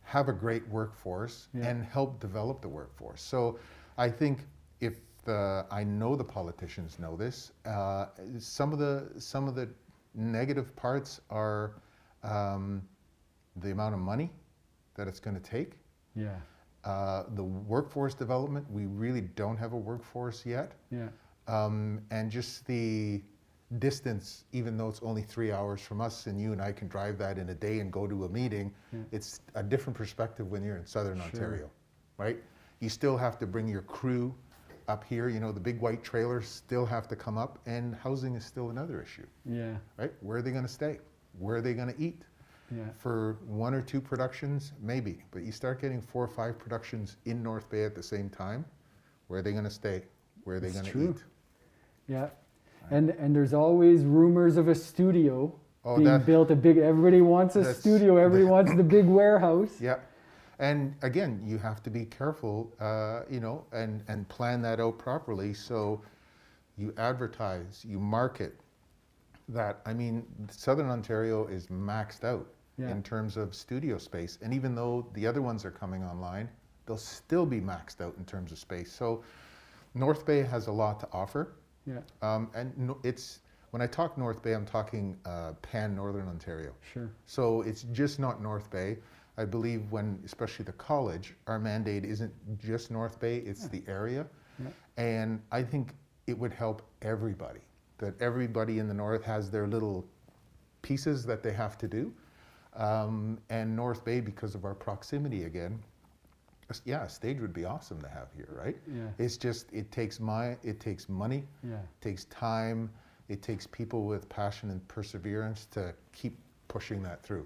have 0.03 0.27
a 0.29 0.33
great 0.33 0.67
workforce, 0.69 1.47
Yeah. 1.53 1.67
and 1.67 1.83
help 1.83 2.19
develop 2.19 2.61
the 2.61 2.69
workforce? 2.69 3.21
So 3.21 3.59
I 3.97 4.09
think 4.09 4.45
if 4.79 4.99
the, 5.23 5.65
I 5.71 5.83
know 5.83 6.15
the 6.15 6.23
politicians 6.23 6.99
know 6.99 7.15
this, 7.15 7.51
uh, 7.65 8.07
some 8.37 8.73
of 8.73 8.79
the 8.79 9.11
some 9.17 9.47
of 9.47 9.55
the 9.55 9.69
negative 10.13 10.75
parts 10.75 11.21
are 11.29 11.73
um, 12.23 12.81
the 13.57 13.71
amount 13.71 13.93
of 13.93 13.99
money 13.99 14.29
that 14.95 15.07
it's 15.07 15.19
going 15.19 15.35
to 15.35 15.41
take. 15.41 15.73
Yeah. 16.15 16.35
Uh, 16.83 17.23
the 17.35 17.43
workforce 17.43 18.13
development, 18.13 18.65
we 18.71 18.85
really 18.85 19.21
don't 19.21 19.57
have 19.57 19.73
a 19.73 19.77
workforce 19.77 20.45
yet. 20.45 20.73
Yeah. 20.89 21.07
Um, 21.47 22.01
and 22.11 22.31
just 22.31 22.65
the 22.65 23.21
distance, 23.79 24.45
even 24.51 24.77
though 24.77 24.89
it's 24.89 24.99
only 25.01 25.21
three 25.21 25.51
hours 25.51 25.79
from 25.81 26.01
us 26.01 26.27
and 26.27 26.39
you 26.39 26.51
and 26.51 26.61
I 26.61 26.71
can 26.71 26.87
drive 26.87 27.17
that 27.19 27.37
in 27.37 27.49
a 27.49 27.53
day 27.53 27.79
and 27.79 27.91
go 27.91 28.07
to 28.07 28.25
a 28.25 28.29
meeting, 28.29 28.73
Yeah. 28.91 28.99
it's 29.11 29.41
a 29.55 29.63
different 29.63 29.95
perspective 29.95 30.49
when 30.51 30.63
you're 30.63 30.77
in 30.77 30.85
southern 30.85 31.17
Sure. 31.17 31.25
Ontario, 31.25 31.71
right? 32.17 32.41
You 32.79 32.89
still 32.89 33.15
have 33.15 33.37
to 33.39 33.47
bring 33.47 33.67
your 33.67 33.83
crew 33.83 34.35
up 34.87 35.03
here, 35.03 35.29
you 35.29 35.39
know, 35.39 35.51
the 35.51 35.59
big 35.59 35.79
white 35.81 36.03
trailers 36.03 36.47
still 36.47 36.85
have 36.85 37.07
to 37.09 37.15
come 37.15 37.37
up, 37.37 37.59
and 37.65 37.95
housing 37.95 38.35
is 38.35 38.45
still 38.45 38.69
another 38.69 39.01
issue, 39.01 39.25
Yeah. 39.45 39.75
right? 39.97 40.11
Where 40.21 40.37
are 40.37 40.41
they 40.41 40.51
going 40.51 40.63
to 40.65 40.69
stay? 40.71 40.99
Where 41.39 41.57
are 41.57 41.61
they 41.61 41.73
going 41.73 41.93
to 41.93 41.99
eat? 42.01 42.23
Yeah. 42.75 42.85
For 42.97 43.37
one 43.47 43.73
or 43.73 43.81
two 43.81 43.99
productions, 44.01 44.73
maybe, 44.81 45.23
but 45.31 45.43
you 45.43 45.51
start 45.51 45.81
getting 45.81 46.01
four 46.01 46.23
or 46.23 46.27
five 46.27 46.57
productions 46.57 47.17
in 47.25 47.43
North 47.43 47.69
Bay 47.69 47.83
at 47.83 47.95
the 47.95 48.03
same 48.03 48.29
time, 48.29 48.63
where 49.27 49.39
are 49.39 49.43
they 49.43 49.51
going 49.51 49.65
to 49.65 49.69
stay? 49.69 50.03
Where 50.45 50.55
are 50.55 50.59
they 50.59 50.71
going 50.71 50.85
to 50.85 51.09
eat? 51.09 51.23
Yeah. 52.07 52.29
And 52.89 53.11
and 53.11 53.35
there's 53.35 53.53
always 53.53 54.03
rumors 54.03 54.57
of 54.57 54.67
a 54.67 54.75
studio 54.75 55.53
Oh, 55.85 55.95
being 55.97 56.05
that- 56.09 56.25
built. 56.25 56.49
A 56.51 56.55
big. 56.55 56.77
Everybody 56.77 57.21
wants 57.21 57.55
a 57.55 57.73
studio. 57.73 58.17
Everybody 58.17 58.43
wants 58.49 58.73
the 58.75 58.83
big 58.83 59.05
warehouse. 59.19 59.79
Yeah. 59.79 59.97
And 60.61 60.95
again, 61.01 61.41
you 61.43 61.57
have 61.57 61.81
to 61.83 61.89
be 61.89 62.05
careful, 62.05 62.71
uh, 62.79 63.21
you 63.29 63.39
know, 63.39 63.65
and, 63.73 64.03
and 64.07 64.29
plan 64.29 64.61
that 64.61 64.79
out 64.79 64.99
properly. 64.99 65.53
So 65.55 66.01
you 66.77 66.93
advertise, 66.97 67.83
you 67.83 67.99
market 67.99 68.55
that. 69.49 69.81
I 69.87 69.93
mean, 69.93 70.23
Southern 70.51 70.89
Ontario 70.89 71.47
is 71.47 71.67
maxed 71.67 72.23
out 72.23 72.47
Yeah. 72.77 72.89
in 72.91 73.01
terms 73.03 73.37
of 73.37 73.55
studio 73.55 73.97
space. 73.97 74.37
And 74.43 74.53
even 74.53 74.75
though 74.75 75.07
the 75.13 75.25
other 75.27 75.41
ones 75.41 75.65
are 75.65 75.71
coming 75.71 76.03
online, 76.03 76.47
they'll 76.85 76.97
still 76.97 77.45
be 77.45 77.59
maxed 77.59 77.99
out 77.99 78.15
in 78.17 78.25
terms 78.25 78.51
of 78.51 78.59
space. 78.59 78.91
So 78.91 79.23
North 79.95 80.25
Bay 80.27 80.43
has 80.43 80.67
a 80.67 80.71
lot 80.71 80.99
to 80.99 81.07
offer. 81.11 81.53
Yeah. 81.87 82.01
Um, 82.21 82.51
and 82.53 82.77
no, 82.77 82.99
it's, 83.03 83.39
when 83.71 83.81
I 83.81 83.87
talk 83.87 84.15
North 84.15 84.43
Bay, 84.43 84.53
I'm 84.53 84.65
talking 84.65 85.17
uh, 85.25 85.53
pan 85.63 85.95
Northern 85.95 86.27
Ontario. 86.27 86.73
Sure. 86.93 87.09
So 87.25 87.63
it's 87.63 87.81
just 87.91 88.19
not 88.19 88.41
North 88.43 88.69
Bay. 88.69 88.99
I 89.37 89.45
believe 89.45 89.91
when, 89.91 90.19
especially 90.25 90.65
the 90.65 90.73
college, 90.73 91.33
our 91.47 91.59
mandate 91.59 92.03
isn't 92.05 92.33
just 92.59 92.91
North 92.91 93.19
Bay, 93.19 93.37
it's 93.37 93.67
the 93.67 93.83
area. 93.87 94.25
And 94.97 95.41
I 95.51 95.63
think 95.63 95.93
it 96.27 96.37
would 96.37 96.53
help 96.53 96.83
everybody, 97.01 97.61
that 97.97 98.21
everybody 98.21 98.77
in 98.77 98.87
the 98.87 98.93
north 98.93 99.23
has 99.23 99.49
their 99.49 99.65
little 99.67 100.05
pieces 100.83 101.25
that 101.25 101.41
they 101.41 101.51
have 101.53 101.77
to 101.79 101.87
do. 101.87 102.13
Um, 102.75 103.39
and 103.49 103.75
North 103.75 104.05
Bay, 104.05 104.19
because 104.21 104.53
of 104.53 104.63
our 104.65 104.75
proximity 104.75 105.43
again, 105.45 105.81
yeah, 106.85 107.03
a 107.03 107.09
stage 107.09 107.39
would 107.41 107.53
be 107.53 107.65
awesome 107.65 108.01
to 108.01 108.07
have 108.07 108.27
here, 108.35 108.47
right? 108.51 108.77
Yeah. 108.87 109.07
It's 109.17 109.35
just, 109.37 109.71
it 109.73 109.91
takes 109.91 110.19
my, 110.19 110.57
it 110.63 110.79
takes 110.79 111.09
money, 111.09 111.43
Yeah. 111.67 111.77
takes 111.99 112.25
time, 112.25 112.89
it 113.29 113.41
takes 113.41 113.65
people 113.67 114.03
with 114.05 114.29
passion 114.29 114.69
and 114.69 114.85
perseverance 114.87 115.65
to 115.71 115.93
keep 116.13 116.37
pushing 116.67 117.01
that 117.03 117.23
through. 117.23 117.45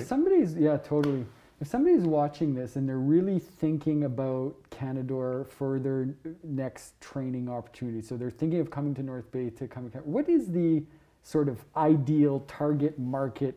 If 0.00 0.06
somebody's 0.06 0.54
yeah, 0.54 0.76
totally. 0.78 1.24
If 1.60 1.68
somebody's 1.68 2.02
watching 2.02 2.54
this 2.54 2.74
and 2.74 2.88
they're 2.88 2.98
really 2.98 3.38
thinking 3.38 4.02
about 4.04 4.56
Canadore 4.70 5.44
for 5.48 5.78
their 5.78 6.08
next 6.42 7.00
training 7.00 7.48
opportunity, 7.48 8.02
so 8.02 8.16
they're 8.16 8.30
thinking 8.30 8.58
of 8.58 8.68
coming 8.70 8.94
to 8.96 9.02
North 9.02 9.30
Bay 9.30 9.48
to 9.50 9.68
come. 9.68 9.84
What 10.04 10.28
is 10.28 10.50
the 10.50 10.82
sort 11.22 11.48
of 11.48 11.64
ideal 11.76 12.40
target 12.48 12.98
market 12.98 13.56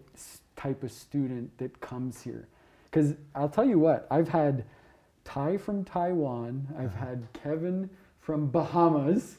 type 0.56 0.84
of 0.84 0.92
student 0.92 1.58
that 1.58 1.80
comes 1.82 2.22
here? 2.22 2.48
Because 2.92 3.16
I'll 3.34 3.50
tell 3.50 3.66
you 3.66 3.80
what, 3.80 4.06
I've 4.12 4.30
had 4.30 4.66
Ty 5.24 5.58
from 5.58 5.84
Taiwan, 5.84 6.68
I've 6.78 6.94
Uh-huh. 6.94 7.06
had 7.08 7.28
Kevin 7.34 7.90
from 8.20 8.52
Bahamas, 8.52 9.38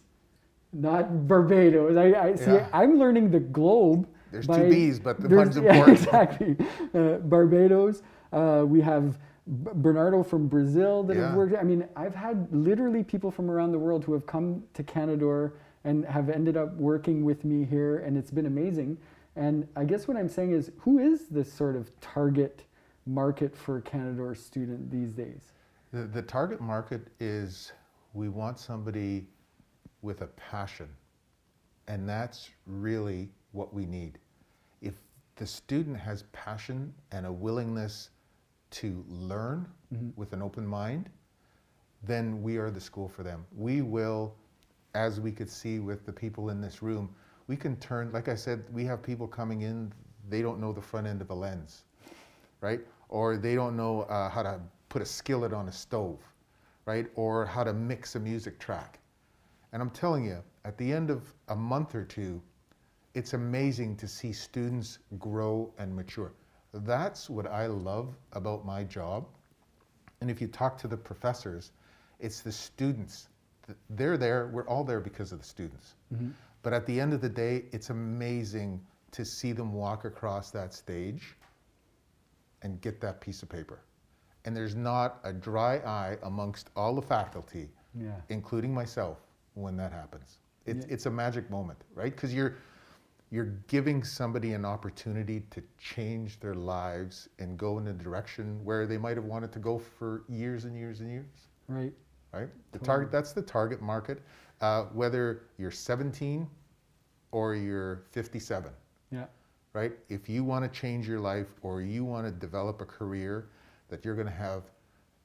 not 0.73 1.29
Barbados. 1.29 1.97
I, 1.97 2.21
I 2.31 2.35
see. 2.35 2.51
Yeah. 2.51 2.69
I'm 2.73 2.99
learning 2.99 3.31
the 3.31 3.39
globe. 3.41 4.09
There's 4.31 4.47
by- 4.47 4.63
two 4.63 4.71
B's, 4.71 4.99
but 4.99 5.21
the 5.21 5.35
one's 5.35 5.57
yeah, 5.57 5.63
important. 5.75 5.99
exactly. 5.99 6.57
Uh, 6.95 7.19
Barbados. 7.19 8.03
Uh, 8.33 8.65
we 8.67 8.81
have 8.81 9.19
B- 9.65 9.71
Bernardo 9.75 10.23
from 10.23 10.49
Brazil 10.49 11.03
that 11.05 11.17
have 11.17 11.35
worked. 11.35 11.55
I 11.57 11.63
mean, 11.63 11.87
I've 11.97 12.15
had 12.15 12.49
literally 12.53 13.05
people 13.05 13.31
from 13.31 13.51
around 13.51 13.73
the 13.73 13.79
world 13.79 14.05
who 14.05 14.13
have 14.13 14.27
come 14.27 14.65
to 14.75 14.83
Canadore 14.83 15.55
and 15.85 16.05
have 16.05 16.29
ended 16.29 16.57
up 16.57 16.75
working 16.75 17.25
with 17.25 17.45
me 17.45 17.65
here, 17.65 17.99
and 17.99 18.17
it's 18.19 18.31
been 18.31 18.47
amazing. 18.47 18.99
And 19.37 19.69
I 19.77 19.85
guess 19.85 20.09
what 20.09 20.17
I'm 20.17 20.29
saying 20.29 20.53
is, 20.53 20.73
who 20.79 20.99
is 20.99 21.29
this 21.29 21.53
sort 21.53 21.77
of 21.77 21.91
target 22.01 22.65
market 23.07 23.57
for 23.57 23.81
Canadore 23.83 24.35
student 24.35 24.91
these 24.91 25.13
days? 25.13 25.53
The, 25.93 26.03
the 26.05 26.23
target 26.23 26.61
market 26.61 27.07
is 27.21 27.73
we 28.15 28.29
want 28.29 28.59
somebody 28.59 29.27
with 30.03 30.23
a 30.23 30.27
passion, 30.29 30.89
and 31.87 32.09
that's 32.09 32.51
really 32.67 33.29
what 33.57 33.75
we 33.75 33.87
need. 33.87 34.19
If 34.83 34.95
the 35.37 35.47
student 35.47 35.97
has 35.97 36.25
passion 36.33 36.93
and 37.11 37.27
a 37.27 37.33
willingness 37.33 38.11
to 38.73 39.05
learn 39.09 39.67
with 40.15 40.33
an 40.33 40.43
open 40.43 40.67
mind, 40.67 41.09
then 42.03 42.43
we 42.43 42.59
are 42.59 42.71
the 42.71 42.81
school 42.81 43.09
for 43.09 43.23
them. 43.23 43.47
We 43.57 43.83
will, 43.83 44.35
as 44.95 45.21
we 45.21 45.33
could 45.33 45.51
see 45.51 45.79
with 45.79 46.05
the 46.07 46.13
people 46.13 46.51
in 46.51 46.61
this 46.61 46.83
room, 46.83 47.15
we 47.49 47.57
can 47.57 47.77
turn, 47.77 48.13
like 48.13 48.29
I 48.29 48.35
said, 48.35 48.65
we 48.73 48.85
have 48.85 49.03
people 49.03 49.27
coming 49.27 49.63
in, 49.63 49.93
they 50.29 50.43
don't 50.43 50.61
know 50.61 50.73
the 50.73 50.83
front 50.83 51.07
end 51.07 51.21
of 51.21 51.31
a 51.31 51.35
lens, 51.35 51.85
right? 52.61 52.81
Or 53.09 53.37
they 53.37 53.55
don't 53.55 53.77
know 53.77 54.03
uh, 54.03 54.29
how 54.29 54.43
to 54.43 54.61
put 54.89 55.01
a 55.01 55.07
skillet 55.07 55.53
on 55.53 55.69
a 55.69 55.73
stove, 55.73 56.21
right? 56.85 57.07
Or 57.15 57.47
how 57.47 57.65
to 57.65 57.73
mix 57.73 58.17
a 58.17 58.21
music 58.21 58.59
track. 58.59 58.99
And 59.73 59.81
I'm 59.81 59.91
telling 59.91 60.25
you, 60.25 60.43
at 60.65 60.77
the 60.77 60.93
end 60.93 61.11
of 61.11 61.33
a 61.49 61.57
month 61.57 61.95
or 61.95 62.05
two, 62.05 62.43
it's 63.17 63.33
amazing 63.33 63.97
to 63.97 64.07
see 64.07 64.31
students 64.31 64.99
grow 65.19 65.73
and 65.79 65.97
mature. 65.97 66.33
That's 66.75 67.31
what 67.31 67.47
I 67.47 67.67
love 67.67 68.15
about 68.35 68.67
my 68.67 68.85
job. 68.85 69.27
And 70.21 70.31
if 70.31 70.39
you 70.39 70.47
talk 70.47 70.77
to 70.83 70.87
the 70.87 70.99
professors, 70.99 71.73
it's 72.21 72.43
the 72.43 72.53
students. 72.53 73.29
They're 73.89 74.19
there, 74.19 74.49
we're 74.53 74.69
all 74.69 74.85
there 74.85 75.01
because 75.01 75.33
of 75.33 75.39
the 75.39 75.47
students. 75.47 75.95
Mm-hmm. 76.15 76.29
But 76.63 76.75
at 76.75 76.85
the 76.85 77.01
end 77.01 77.15
of 77.15 77.23
the 77.23 77.29
day, 77.31 77.65
it's 77.73 77.89
amazing 77.89 78.85
to 79.13 79.25
see 79.25 79.53
them 79.53 79.73
walk 79.73 80.05
across 80.05 80.51
that 80.51 80.75
stage 80.75 81.37
and 82.61 82.79
get 82.83 83.01
that 83.01 83.23
piece 83.23 83.43
of 83.43 83.49
paper. 83.49 83.81
And 84.45 84.55
there's 84.55 84.75
not 84.75 85.21
a 85.25 85.33
dry 85.33 85.77
eye 85.79 86.19
amongst 86.23 86.69
all 86.77 86.95
the 86.95 87.03
faculty, 87.03 87.71
Yeah. 87.95 88.21
including 88.29 88.75
myself, 88.75 89.19
when 89.55 89.75
that 89.79 89.91
happens. 89.91 90.39
It's, 90.67 90.85
Yeah. 90.87 90.93
it's 90.93 91.07
a 91.07 91.11
magic 91.11 91.49
moment, 91.51 91.79
right? 91.95 92.15
Because 92.15 92.35
you're, 92.35 92.57
you're 93.31 93.53
giving 93.67 94.05
somebody 94.05 94.53
an 94.53 94.65
opportunity 94.65 95.41
to 95.51 95.63
change 95.79 96.39
their 96.41 96.55
lives 96.55 97.29
and 97.39 97.59
go 97.59 97.79
in 97.79 97.89
a 97.89 97.93
direction 97.93 98.65
where 98.65 98.87
they 98.87 98.99
might 98.99 99.17
have 99.17 99.25
wanted 99.25 99.53
to 99.53 99.59
go 99.59 99.79
for 99.79 100.23
years 100.29 100.65
and 100.65 100.77
years 100.77 101.01
and 101.01 101.11
years 101.11 101.49
Right. 101.69 101.93
right? 102.33 102.49
The 102.73 102.79
target, 102.79 103.11
that's 103.11 103.33
the 103.33 103.43
target 103.43 103.83
market, 103.83 104.23
uh, 104.61 104.85
whether 104.85 105.43
you're 105.59 105.73
17 105.73 106.49
or 107.33 107.55
you're 107.57 108.05
57, 108.13 108.71
Yeah. 109.11 109.27
right? 109.73 109.93
If 110.09 110.29
you 110.29 110.45
want 110.45 110.65
to 110.65 110.81
change 110.81 111.09
your 111.09 111.19
life 111.21 111.53
or 111.63 111.83
you 111.83 112.05
want 112.05 112.27
to 112.27 112.33
develop 112.33 112.81
a 112.81 112.87
career 112.87 113.49
that 113.89 114.05
you're 114.05 114.15
going 114.15 114.29
to 114.29 114.33
have 114.33 114.71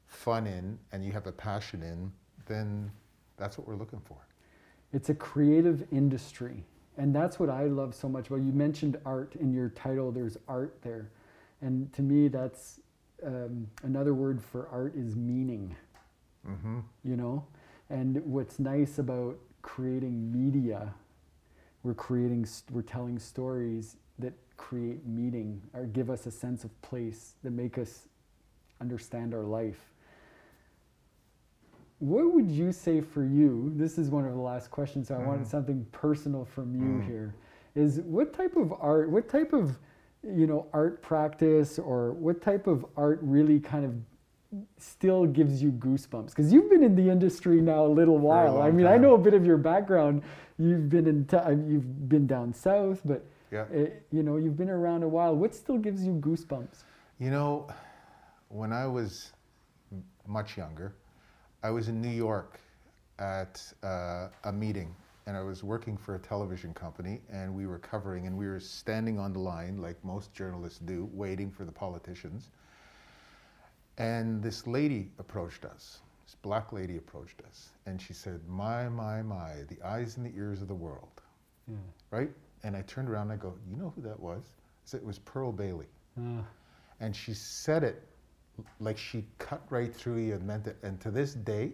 fun 0.07 0.47
in 0.47 0.77
and 0.91 1.05
you 1.05 1.11
have 1.11 1.27
a 1.27 1.31
passion 1.31 1.83
in, 1.83 2.11
then 2.47 2.91
that's 3.37 3.57
what 3.59 3.67
we're 3.67 3.75
looking 3.75 4.01
for. 4.01 4.17
It's 4.91 5.09
a 5.09 5.15
creative 5.15 5.87
industry. 5.91 6.65
And 7.01 7.15
that's 7.15 7.39
what 7.39 7.49
I 7.49 7.65
love 7.65 7.95
so 7.95 8.07
much 8.07 8.27
about 8.27 8.43
you 8.43 8.53
mentioned 8.53 8.95
art 9.07 9.33
in 9.39 9.51
your 9.51 9.69
title 9.69 10.11
there's 10.11 10.37
art 10.47 10.77
there. 10.83 11.09
And 11.61 11.91
to 11.93 12.03
me 12.03 12.27
that's 12.27 12.79
um, 13.25 13.67
another 13.81 14.13
word 14.13 14.39
for 14.39 14.67
art 14.71 14.95
is 14.95 15.15
meaning, 15.15 15.75
hmm 16.45 16.81
you 17.03 17.15
know? 17.17 17.43
And 17.89 18.23
what's 18.23 18.59
nice 18.59 18.99
about 18.99 19.35
creating 19.63 20.31
media, 20.31 20.93
we're 21.81 21.95
creating 21.95 22.47
we're 22.69 22.83
telling 22.83 23.17
stories 23.17 23.97
that 24.19 24.33
create 24.57 25.03
meaning 25.03 25.59
or 25.73 25.85
give 25.85 26.11
us 26.11 26.27
a 26.27 26.31
sense 26.31 26.63
of 26.63 26.81
place 26.83 27.33
that 27.43 27.49
make 27.49 27.79
us 27.79 28.09
understand 28.79 29.33
our 29.33 29.41
life. 29.43 29.90
What 32.01 32.33
would 32.33 32.49
you 32.49 32.71
say 32.71 32.99
for 32.99 33.23
you? 33.23 33.71
This 33.75 33.99
is 33.99 34.09
one 34.09 34.25
of 34.25 34.33
the 34.33 34.39
last 34.41 34.71
questions, 34.71 35.07
so 35.09 35.15
I 35.15 35.23
wanted 35.23 35.43
Mhm. 35.45 35.49
something 35.51 35.85
personal 35.91 36.45
from 36.45 36.73
you 36.75 36.81
Mm. 36.99 37.05
here. 37.05 37.35
Is 37.75 38.01
what 38.01 38.33
type 38.33 38.55
of 38.55 38.73
art, 38.81 39.11
what 39.11 39.29
type 39.29 39.53
of, 39.53 39.77
you 40.23 40.47
know, 40.47 40.65
art 40.73 41.03
practice 41.03 41.77
or 41.77 42.13
what 42.13 42.41
type 42.41 42.65
of 42.65 42.83
art 42.97 43.19
really 43.21 43.59
kind 43.59 43.85
of 43.85 43.93
still 44.77 45.27
gives 45.27 45.61
you 45.61 45.71
goosebumps? 45.71 46.29
Because 46.29 46.51
you've 46.51 46.71
been 46.71 46.83
in 46.83 46.95
the 46.95 47.07
industry 47.07 47.61
now 47.61 47.85
a 47.85 47.87
little 47.87 48.17
while. 48.17 48.57
I 48.57 48.65
long 48.69 48.75
mean, 48.75 48.87
I 48.87 48.97
know 48.97 49.13
a 49.13 49.19
bit 49.19 49.35
of 49.35 49.45
your 49.45 49.57
background. 49.57 50.23
You've 50.57 50.89
been 50.89 51.05
in, 51.05 51.25
t- 51.25 51.37
you've 51.67 52.09
been 52.09 52.25
down 52.25 52.51
south, 52.53 53.01
but 53.05 53.23
Yeah. 53.51 53.65
uh, 53.73 53.85
you 54.09 54.23
know, 54.23 54.37
you've 54.37 54.57
been 54.57 54.71
around 54.71 55.03
a 55.03 55.07
while. 55.07 55.35
What 55.35 55.53
still 55.53 55.77
gives 55.77 56.03
you 56.05 56.13
goosebumps? 56.15 56.83
You 57.19 57.29
know, 57.29 57.67
when 58.49 58.73
I 58.73 58.87
was 58.87 59.31
much 60.27 60.57
younger, 60.57 60.93
I 61.63 61.69
was 61.71 61.87
in 61.87 62.01
New 62.01 62.09
York 62.09 62.59
at 63.19 63.73
uh, 63.83 64.29
a 64.43 64.51
meeting, 64.51 64.95
and 65.27 65.35
I 65.37 65.41
was 65.41 65.63
working 65.63 65.97
for 65.97 66.15
a 66.15 66.19
television 66.19 66.73
company, 66.73 67.21
and 67.31 67.53
we 67.55 67.67
were 67.67 67.79
covering, 67.79 68.27
and 68.27 68.37
we 68.37 68.47
were 68.47 68.59
standing 68.59 69.19
on 69.19 69.33
the 69.33 69.39
line, 69.39 69.77
like 69.77 70.03
most 70.03 70.33
journalists 70.33 70.79
do, 70.79 71.09
waiting 71.13 71.51
for 71.51 71.65
the 71.65 71.71
politicians. 71.71 72.49
And 73.97 74.41
this 74.41 74.67
lady 74.67 75.11
approached 75.19 75.65
us, 75.65 76.01
this 76.25 76.35
black 76.35 76.71
lady 76.73 76.97
approached 76.97 77.41
us, 77.47 77.69
and 77.85 78.01
she 78.01 78.13
said, 78.13 78.41
My, 78.47 78.89
my, 78.89 79.21
my, 79.21 79.63
the 79.67 79.81
eyes 79.83 80.17
and 80.17 80.25
the 80.25 80.35
ears 80.37 80.61
of 80.61 80.67
the 80.67 80.75
world, 80.75 81.21
Yeah. 81.67 81.77
right? 82.11 82.31
And 82.63 82.75
I 82.75 82.81
turned 82.83 83.09
around 83.09 83.31
and 83.31 83.33
I 83.39 83.43
go, 83.43 83.53
You 83.69 83.75
know 83.77 83.91
who 83.95 84.01
that 84.03 84.19
was? 84.19 84.43
I 84.57 84.85
said, 84.85 85.01
It 85.01 85.05
was 85.05 85.19
Pearl 85.19 85.51
Bailey. 85.51 85.87
Uh, 86.17 86.43
And 86.99 87.15
she 87.15 87.33
said 87.33 87.83
it 87.83 88.07
like 88.79 88.97
she 88.97 89.25
cut 89.39 89.61
right 89.69 89.93
through 89.93 90.17
you 90.17 90.33
and 90.35 90.45
meant 90.45 90.67
it. 90.67 90.77
And 90.83 90.99
to 91.01 91.11
this 91.11 91.33
day, 91.33 91.73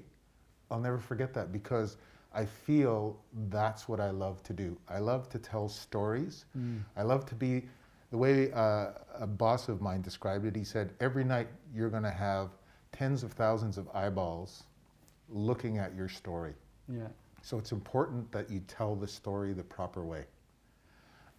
I'll 0.71 0.79
never 0.79 0.97
forget 0.97 1.33
that 1.33 1.51
because 1.51 1.97
I 2.33 2.45
feel 2.45 3.19
that's 3.49 3.87
what 3.87 3.99
I 3.99 4.09
love 4.11 4.43
to 4.43 4.53
do. 4.53 4.77
I 4.89 4.99
love 4.99 5.29
to 5.29 5.39
tell 5.39 5.69
stories. 5.69 6.45
mm, 6.57 6.81
I 6.95 7.03
love 7.03 7.25
to 7.27 7.35
be 7.35 7.63
the 8.11 8.17
way 8.17 8.51
uh, 8.53 8.91
a 9.19 9.27
boss 9.27 9.69
of 9.69 9.81
mine 9.81 10.01
described 10.01 10.45
it. 10.45 10.55
He 10.55 10.63
said, 10.63 10.93
Every 10.99 11.23
night 11.23 11.47
you're 11.73 11.89
going 11.89 12.03
to 12.03 12.11
have 12.11 12.49
tens 12.91 13.23
of 13.23 13.33
thousands 13.33 13.77
of 13.77 13.87
eyeballs 13.93 14.63
looking 15.29 15.77
at 15.77 15.93
your 15.95 16.07
story. 16.09 16.53
yeah. 16.87 17.07
So 17.41 17.57
it's 17.57 17.71
important 17.71 18.29
that 18.33 18.49
you 18.49 18.59
tell 18.67 18.95
the 18.95 19.07
story 19.07 19.53
the 19.53 19.63
proper 19.63 20.03
way. 20.03 20.25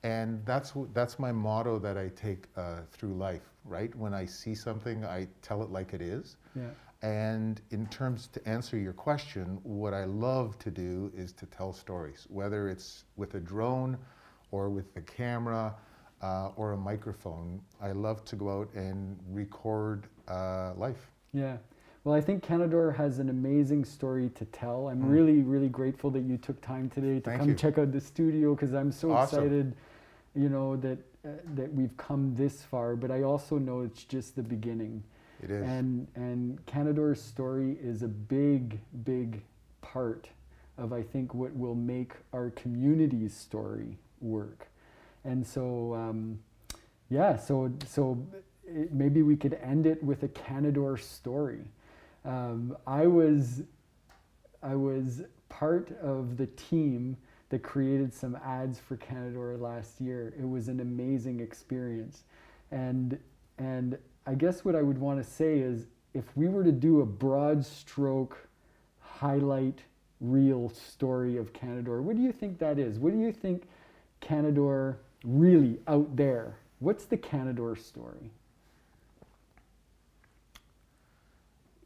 And 0.03 0.45
that's, 0.47 0.73
that's 0.93 1.19
my 1.19 1.33
motto 1.33 1.79
that 1.81 1.97
I 1.99 2.09
take 2.15 2.47
uh, 2.57 2.81
through 2.93 3.15
life, 3.15 3.43
right? 3.65 3.95
When 3.97 4.15
I 4.15 4.25
see 4.27 4.55
something, 4.55 5.05
I 5.05 5.27
tell 5.43 5.63
it 5.63 5.71
like 5.71 5.93
it 5.93 6.01
is. 6.01 6.37
Yeah. 6.55 6.63
And 7.03 7.61
in 7.71 7.87
terms 7.87 8.29
to 8.29 8.49
answer 8.49 8.77
your 8.77 8.93
question, 8.93 9.59
what 9.63 9.95
I 9.95 10.05
love 10.05 10.59
to 10.61 10.71
do 10.71 11.13
is 11.17 11.33
to 11.35 11.47
tell 11.47 11.73
stories, 11.73 12.27
whether 12.29 12.69
it's 12.69 13.05
with 13.17 13.35
a 13.35 13.41
drone 13.41 13.97
or 14.51 14.69
with 14.69 14.93
the 14.95 15.01
camera 15.03 15.75
uh, 16.23 16.51
or 16.57 16.73
a 16.73 16.77
microphone. 16.77 17.61
I 17.81 17.93
love 17.93 18.25
to 18.27 18.37
go 18.37 18.61
out 18.61 18.73
and 18.75 19.17
record 19.31 20.07
uh, 20.27 20.73
life. 20.77 21.11
Yeah. 21.33 21.59
Well, 22.05 22.15
I 22.15 22.21
think 22.21 22.43
Canadore 22.43 22.91
has 22.93 23.19
an 23.19 23.29
amazing 23.29 23.85
story 23.85 24.31
to 24.31 24.45
tell. 24.47 24.89
I'm 24.89 25.03
Mm. 25.03 25.11
really, 25.11 25.43
really 25.43 25.69
grateful 25.69 26.11
that 26.13 26.23
you 26.23 26.37
took 26.39 26.61
time 26.61 26.89
today 26.89 27.17
to 27.17 27.21
Thank 27.21 27.41
come 27.41 27.49
you. 27.51 27.55
check 27.55 27.79
out 27.79 27.93
the 27.93 28.01
studio 28.01 28.55
because 28.55 28.73
I'm 28.73 28.91
so 28.91 29.13
Awesome. 29.13 29.45
excited, 29.45 29.77
you 30.35 30.49
know, 30.49 30.77
that 30.77 30.99
uh, 31.25 31.29
that 31.55 31.73
we've 31.73 31.97
come 31.97 32.35
this 32.35 32.63
far. 32.63 32.97
But 32.97 33.11
I 33.11 33.23
also 33.23 33.59
know 33.59 33.81
it's 33.81 34.05
just 34.05 34.37
the 34.37 34.43
beginning. 34.43 35.03
It 35.43 35.51
is. 35.51 35.67
And 35.67 36.09
and 36.15 36.65
Canadore's 36.67 37.23
story 37.23 37.77
is 37.83 38.03
a 38.03 38.09
big, 38.09 38.81
big 39.05 39.43
part 39.81 40.29
of 40.77 40.93
I 40.93 41.03
think 41.03 41.35
what 41.35 41.55
will 41.55 41.75
make 41.75 42.13
our 42.33 42.51
community's 42.51 43.35
story 43.35 43.99
work. 44.21 44.69
And 45.25 45.47
so, 45.47 45.95
um, 45.95 46.39
yeah, 47.11 47.37
so 47.37 47.73
so 47.87 48.25
it, 48.67 48.93
maybe 48.93 49.23
we 49.23 49.37
could 49.37 49.55
end 49.55 49.87
it 49.87 50.03
with 50.03 50.23
a 50.23 50.29
Canadore 50.29 50.97
story. 50.97 51.65
Um, 52.25 52.77
I 52.87 53.07
was 53.07 53.63
I 54.63 54.75
was 54.75 55.23
part 55.49 55.91
of 56.01 56.37
the 56.37 56.47
team 56.47 57.17
that 57.51 57.63
created 57.63 58.13
some 58.13 58.37
ads 58.45 58.79
for 58.79 58.97
Canadore 58.97 59.57
last 59.57 60.01
year. 60.01 60.35
It 60.39 60.49
was 60.49 60.69
an 60.69 60.81
amazing 60.81 61.41
experience, 61.41 62.25
and 62.71 63.19
and 63.59 63.99
I 64.27 64.35
guess 64.35 64.65
what 64.65 64.77
I 64.77 64.83
would 64.83 64.99
want 64.99 65.23
to 65.23 65.29
say 65.29 65.59
is 65.59 65.87
if 66.15 66.25
we 66.37 66.49
were 66.49 66.65
to 66.65 66.73
do 66.73 67.01
a 67.01 67.07
broad 67.07 67.65
stroke 67.65 68.49
highlight 69.01 69.81
real 70.21 70.69
story 70.69 71.37
of 71.37 71.53
Canadore, 71.53 72.03
what 72.03 72.17
do 72.17 72.23
you 72.23 72.33
think 72.33 72.59
that 72.59 72.79
is? 72.79 72.99
What 72.99 73.13
do 73.13 73.19
you 73.19 73.33
think 73.33 73.69
Canadore 74.21 74.99
really 75.25 75.79
out 75.87 76.17
there? 76.17 76.57
What's 76.81 77.05
the 77.07 77.17
Canadore 77.17 77.77
story 77.77 78.31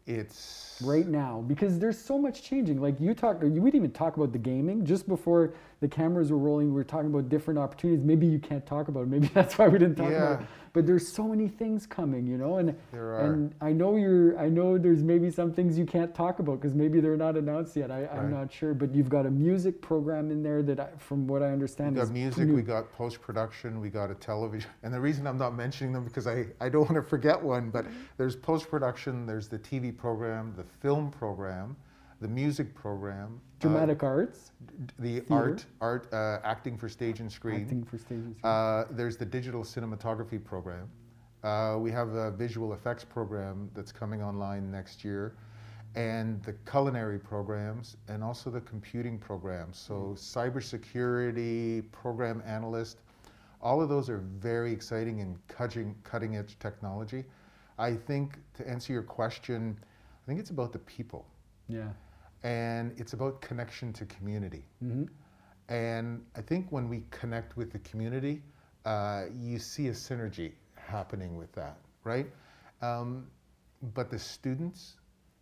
it's 0.07 0.81
right 0.83 1.07
now? 1.07 1.45
Because 1.47 1.79
there's 1.79 1.99
so 1.99 2.19
much 2.19 2.43
changing. 2.43 2.81
Like 2.81 3.01
you 3.01 3.15
talked, 3.15 3.43
we 3.43 3.51
didn't 3.51 3.75
even 3.75 3.91
talk 3.93 4.17
about 4.17 4.33
the 4.33 4.39
gaming 4.39 4.85
just 4.85 5.09
before 5.09 5.55
the 5.81 5.89
cameras 5.89 6.31
were 6.31 6.39
rolling. 6.39 6.69
We 6.69 6.75
were 6.75 6.85
talking 6.85 7.07
about 7.07 7.29
different 7.29 7.59
opportunities. 7.59 8.05
Maybe 8.05 8.27
you 8.27 8.39
can't 8.39 8.65
talk 8.67 8.89
about. 8.89 9.03
It. 9.03 9.09
Maybe 9.09 9.27
that's 9.35 9.59
why 9.59 9.69
we 9.69 9.79
didn't 9.79 9.97
talk 9.97 10.11
about. 10.11 10.41
It. 10.43 10.47
But 10.75 10.87
there's 10.87 11.07
so 11.07 11.29
many 11.29 11.49
things 11.49 11.87
coming, 11.87 12.27
you 12.27 12.39
know, 12.39 12.57
and 12.57 12.75
There 12.93 13.13
are. 13.15 13.21
and 13.33 13.55
I 13.61 13.73
know 13.73 13.97
you're. 13.97 14.39
I 14.39 14.49
know 14.49 14.79
there's 14.79 15.03
maybe 15.03 15.31
some 15.31 15.53
things 15.53 15.79
you 15.79 15.85
can't 15.85 16.15
talk 16.15 16.39
about 16.39 16.61
because 16.61 16.75
maybe 16.75 16.99
they're 16.99 17.17
not 17.17 17.37
announced 17.37 17.77
yet. 17.77 17.91
I, 17.91 18.07
I'm 18.07 18.31
Right. 18.33 18.41
not 18.41 18.51
sure, 18.51 18.73
but 18.73 18.95
you've 18.95 19.11
got 19.11 19.27
a 19.27 19.31
music 19.31 19.83
program 19.83 20.31
in 20.31 20.43
there 20.43 20.63
that, 20.63 20.81
I, 20.81 20.89
from 20.97 21.27
what 21.27 21.43
I 21.43 21.49
We 21.49 21.53
understand, 21.53 21.97
got 21.97 22.11
music, 22.11 22.49
new. 22.49 22.55
we 22.55 22.63
got 22.63 22.91
post 22.93 23.21
production, 23.21 23.81
we 23.81 23.91
got 23.91 24.11
a 24.11 24.15
television. 24.15 24.71
And 24.83 24.95
the 24.95 25.01
reason 25.01 25.27
I'm 25.27 25.37
not 25.39 25.55
mentioning 25.55 25.93
them 25.93 26.05
because 26.05 26.27
I, 26.27 26.47
I 26.61 26.71
don't 26.71 26.83
want 26.91 26.95
to 26.95 27.03
forget 27.03 27.41
one, 27.43 27.69
but 27.71 27.85
mm-hmm. 27.85 27.97
there's 28.17 28.35
post 28.35 28.71
production, 28.71 29.27
there's 29.27 29.49
the 29.49 29.59
TV 29.59 29.95
program, 29.95 30.55
the 30.57 30.65
film 30.65 31.11
program, 31.11 31.77
the 32.23 32.29
music 32.29 32.73
program, 32.75 33.41
uh, 33.43 33.59
dramatic 33.59 34.03
arts, 34.03 34.53
the 35.01 35.21
theater. 35.21 35.35
art, 35.35 35.67
art 35.81 36.13
uh, 36.15 36.39
acting 36.45 36.79
for 36.79 36.89
stage 36.89 37.19
and 37.21 37.31
screen. 37.31 37.63
acting 37.63 37.85
for 37.85 37.99
stages. 37.99 38.37
Uh, 38.45 38.85
there's 38.91 39.17
the 39.17 39.27
digital 39.27 39.63
cinematography 39.63 40.43
program. 40.43 40.89
Uh, 41.43 41.77
we 41.79 41.91
have 41.91 42.15
a 42.15 42.31
visual 42.31 42.73
effects 42.73 43.05
program 43.05 43.69
that's 43.75 43.91
coming 43.91 44.23
online 44.23 44.71
next 44.71 45.05
year, 45.05 45.35
and 45.97 46.41
the 46.45 46.53
culinary 46.71 47.19
programs, 47.19 47.97
and 48.07 48.23
also 48.23 48.49
the 48.49 48.61
computing 48.61 49.19
programs. 49.19 49.77
So, 49.77 50.15
cybersecurity, 50.17 51.91
program 51.91 52.41
analyst, 52.47 52.99
all 53.61 53.83
of 53.83 53.89
those 53.89 54.09
are 54.09 54.19
very 54.19 54.73
exciting 54.73 55.21
and 55.21 55.37
cutting, 55.49 55.97
cutting 56.05 56.37
edge 56.37 56.57
technology. 56.61 57.25
I 57.79 57.95
think 57.95 58.39
to 58.55 58.69
answer 58.69 58.93
your 58.93 59.03
question, 59.03 59.77
I 60.23 60.25
think 60.29 60.39
it's 60.39 60.51
about 60.51 60.73
the 60.73 60.79
people, 60.79 61.27
yeah. 61.69 61.89
And 62.45 62.93
it's 62.99 63.13
about 63.13 63.41
connection 63.41 63.93
to 63.95 64.07
community. 64.07 64.65
hmm 64.81 65.05
And 65.69 66.25
I 66.37 66.41
think 66.41 66.71
when 66.71 66.89
we 66.89 67.05
connect 67.11 67.57
with 67.57 67.73
the 67.73 67.79
community, 67.81 68.43
uh, 68.85 69.25
you 69.39 69.59
see 69.59 69.89
a 69.89 69.93
synergy 69.93 70.53
happening 70.75 71.37
with 71.37 71.53
that, 71.53 71.79
right? 72.05 72.27
Um, 72.81 73.27
but 73.95 74.11
the 74.11 74.19
students 74.19 74.95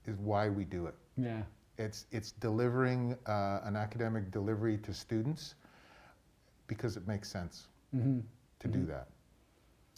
is 0.06 0.16
why 0.18 0.48
we 0.48 0.64
do 0.64 0.86
it. 0.86 0.94
Yeah. 1.16 1.42
It's, 1.78 2.04
it's 2.12 2.32
delivering 2.32 3.16
uh, 3.26 3.60
an 3.64 3.76
academic 3.76 4.30
delivery 4.30 4.76
to 4.78 4.92
students 4.92 5.54
because 6.66 6.96
it 6.96 7.06
makes 7.08 7.28
sense 7.28 7.68
hmm 7.92 8.20
to 8.60 8.68
do 8.68 8.84
that. 8.84 9.08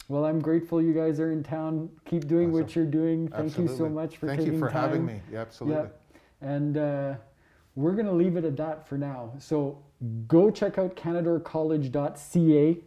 Well, 0.07 0.25
I'm 0.25 0.39
grateful 0.39 0.81
you 0.81 0.93
guys 0.93 1.19
are 1.19 1.31
in 1.31 1.43
town. 1.43 1.89
Keep 2.05 2.27
doing 2.27 2.51
what 2.51 2.75
you're 2.75 2.85
doing. 2.85 3.27
Thank 3.27 3.57
you 3.57 3.67
so 3.67 3.89
much 3.89 4.17
for 4.17 4.27
Thank 4.27 4.39
taking 4.39 4.53
you 4.53 4.59
for 4.59 4.69
time. 4.69 4.81
having 4.81 5.05
me. 5.05 5.21
Yeah, 5.31 5.41
absolutely. 5.41 5.89
And 6.43 6.77
uh, 6.77 7.13
we're 7.75 7.93
going 7.93 8.05
to 8.05 8.13
leave 8.13 8.35
it 8.37 8.45
at 8.45 8.57
that 8.57 8.87
for 8.87 8.97
now. 8.97 9.31
So 9.39 9.79
go 10.27 10.51
check 10.51 10.77
out 10.77 10.95
canadorecollege.ca. 10.95 12.77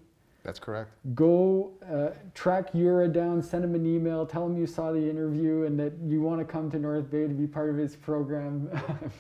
That's 0.45 0.61
correct. 0.61 0.90
Go 1.16 1.73
uh, 1.92 2.11
track 2.33 2.69
Yura 2.73 3.09
down, 3.09 3.42
send 3.42 3.64
him 3.64 3.75
an 3.75 3.85
email, 3.85 4.25
tell 4.25 4.47
him 4.47 4.57
you 4.57 4.64
saw 4.64 4.92
the 4.92 5.11
interview 5.11 5.64
and 5.64 5.77
that 5.81 5.92
you 6.07 6.21
want 6.21 6.38
to 6.38 6.45
come 6.45 6.71
to 6.71 6.79
North 6.79 7.11
Bay 7.11 7.27
to 7.27 7.35
be 7.35 7.49
part 7.49 7.69
of 7.69 7.77
his 7.77 7.97
program. 7.97 8.71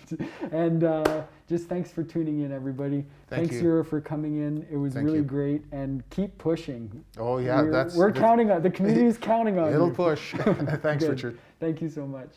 and 0.52 0.84
uh, 0.84 1.22
just 1.48 1.68
thanks 1.68 1.90
for 1.90 2.04
tuning 2.04 2.42
in, 2.42 2.52
everybody. 2.52 3.04
Thank 3.28 3.48
thanks, 3.48 3.54
you. 3.56 3.62
Yura, 3.62 3.84
for 3.84 4.00
coming 4.00 4.36
in. 4.36 4.64
It 4.70 4.76
was 4.76 4.94
Thank 4.94 5.06
really 5.06 5.18
you. 5.18 5.24
great. 5.24 5.64
And 5.72 6.08
keep 6.10 6.38
pushing. 6.38 7.04
Oh, 7.18 7.38
yeah, 7.38 7.60
we're, 7.60 7.72
that's. 7.72 7.96
we're 7.96 8.12
this- 8.12 8.22
counting 8.22 8.52
on 8.52 8.62
the 8.62 8.70
community 8.70 9.06
is 9.06 9.18
counting 9.18 9.58
on 9.58 9.70
you. 9.70 9.74
It'll 9.74 9.88
you. 9.88 9.94
push. 9.94 10.32
Thanks, 10.80 11.02
Richard. 11.08 11.40
Thank 11.58 11.82
you 11.82 11.88
so 11.88 12.06
much. 12.06 12.30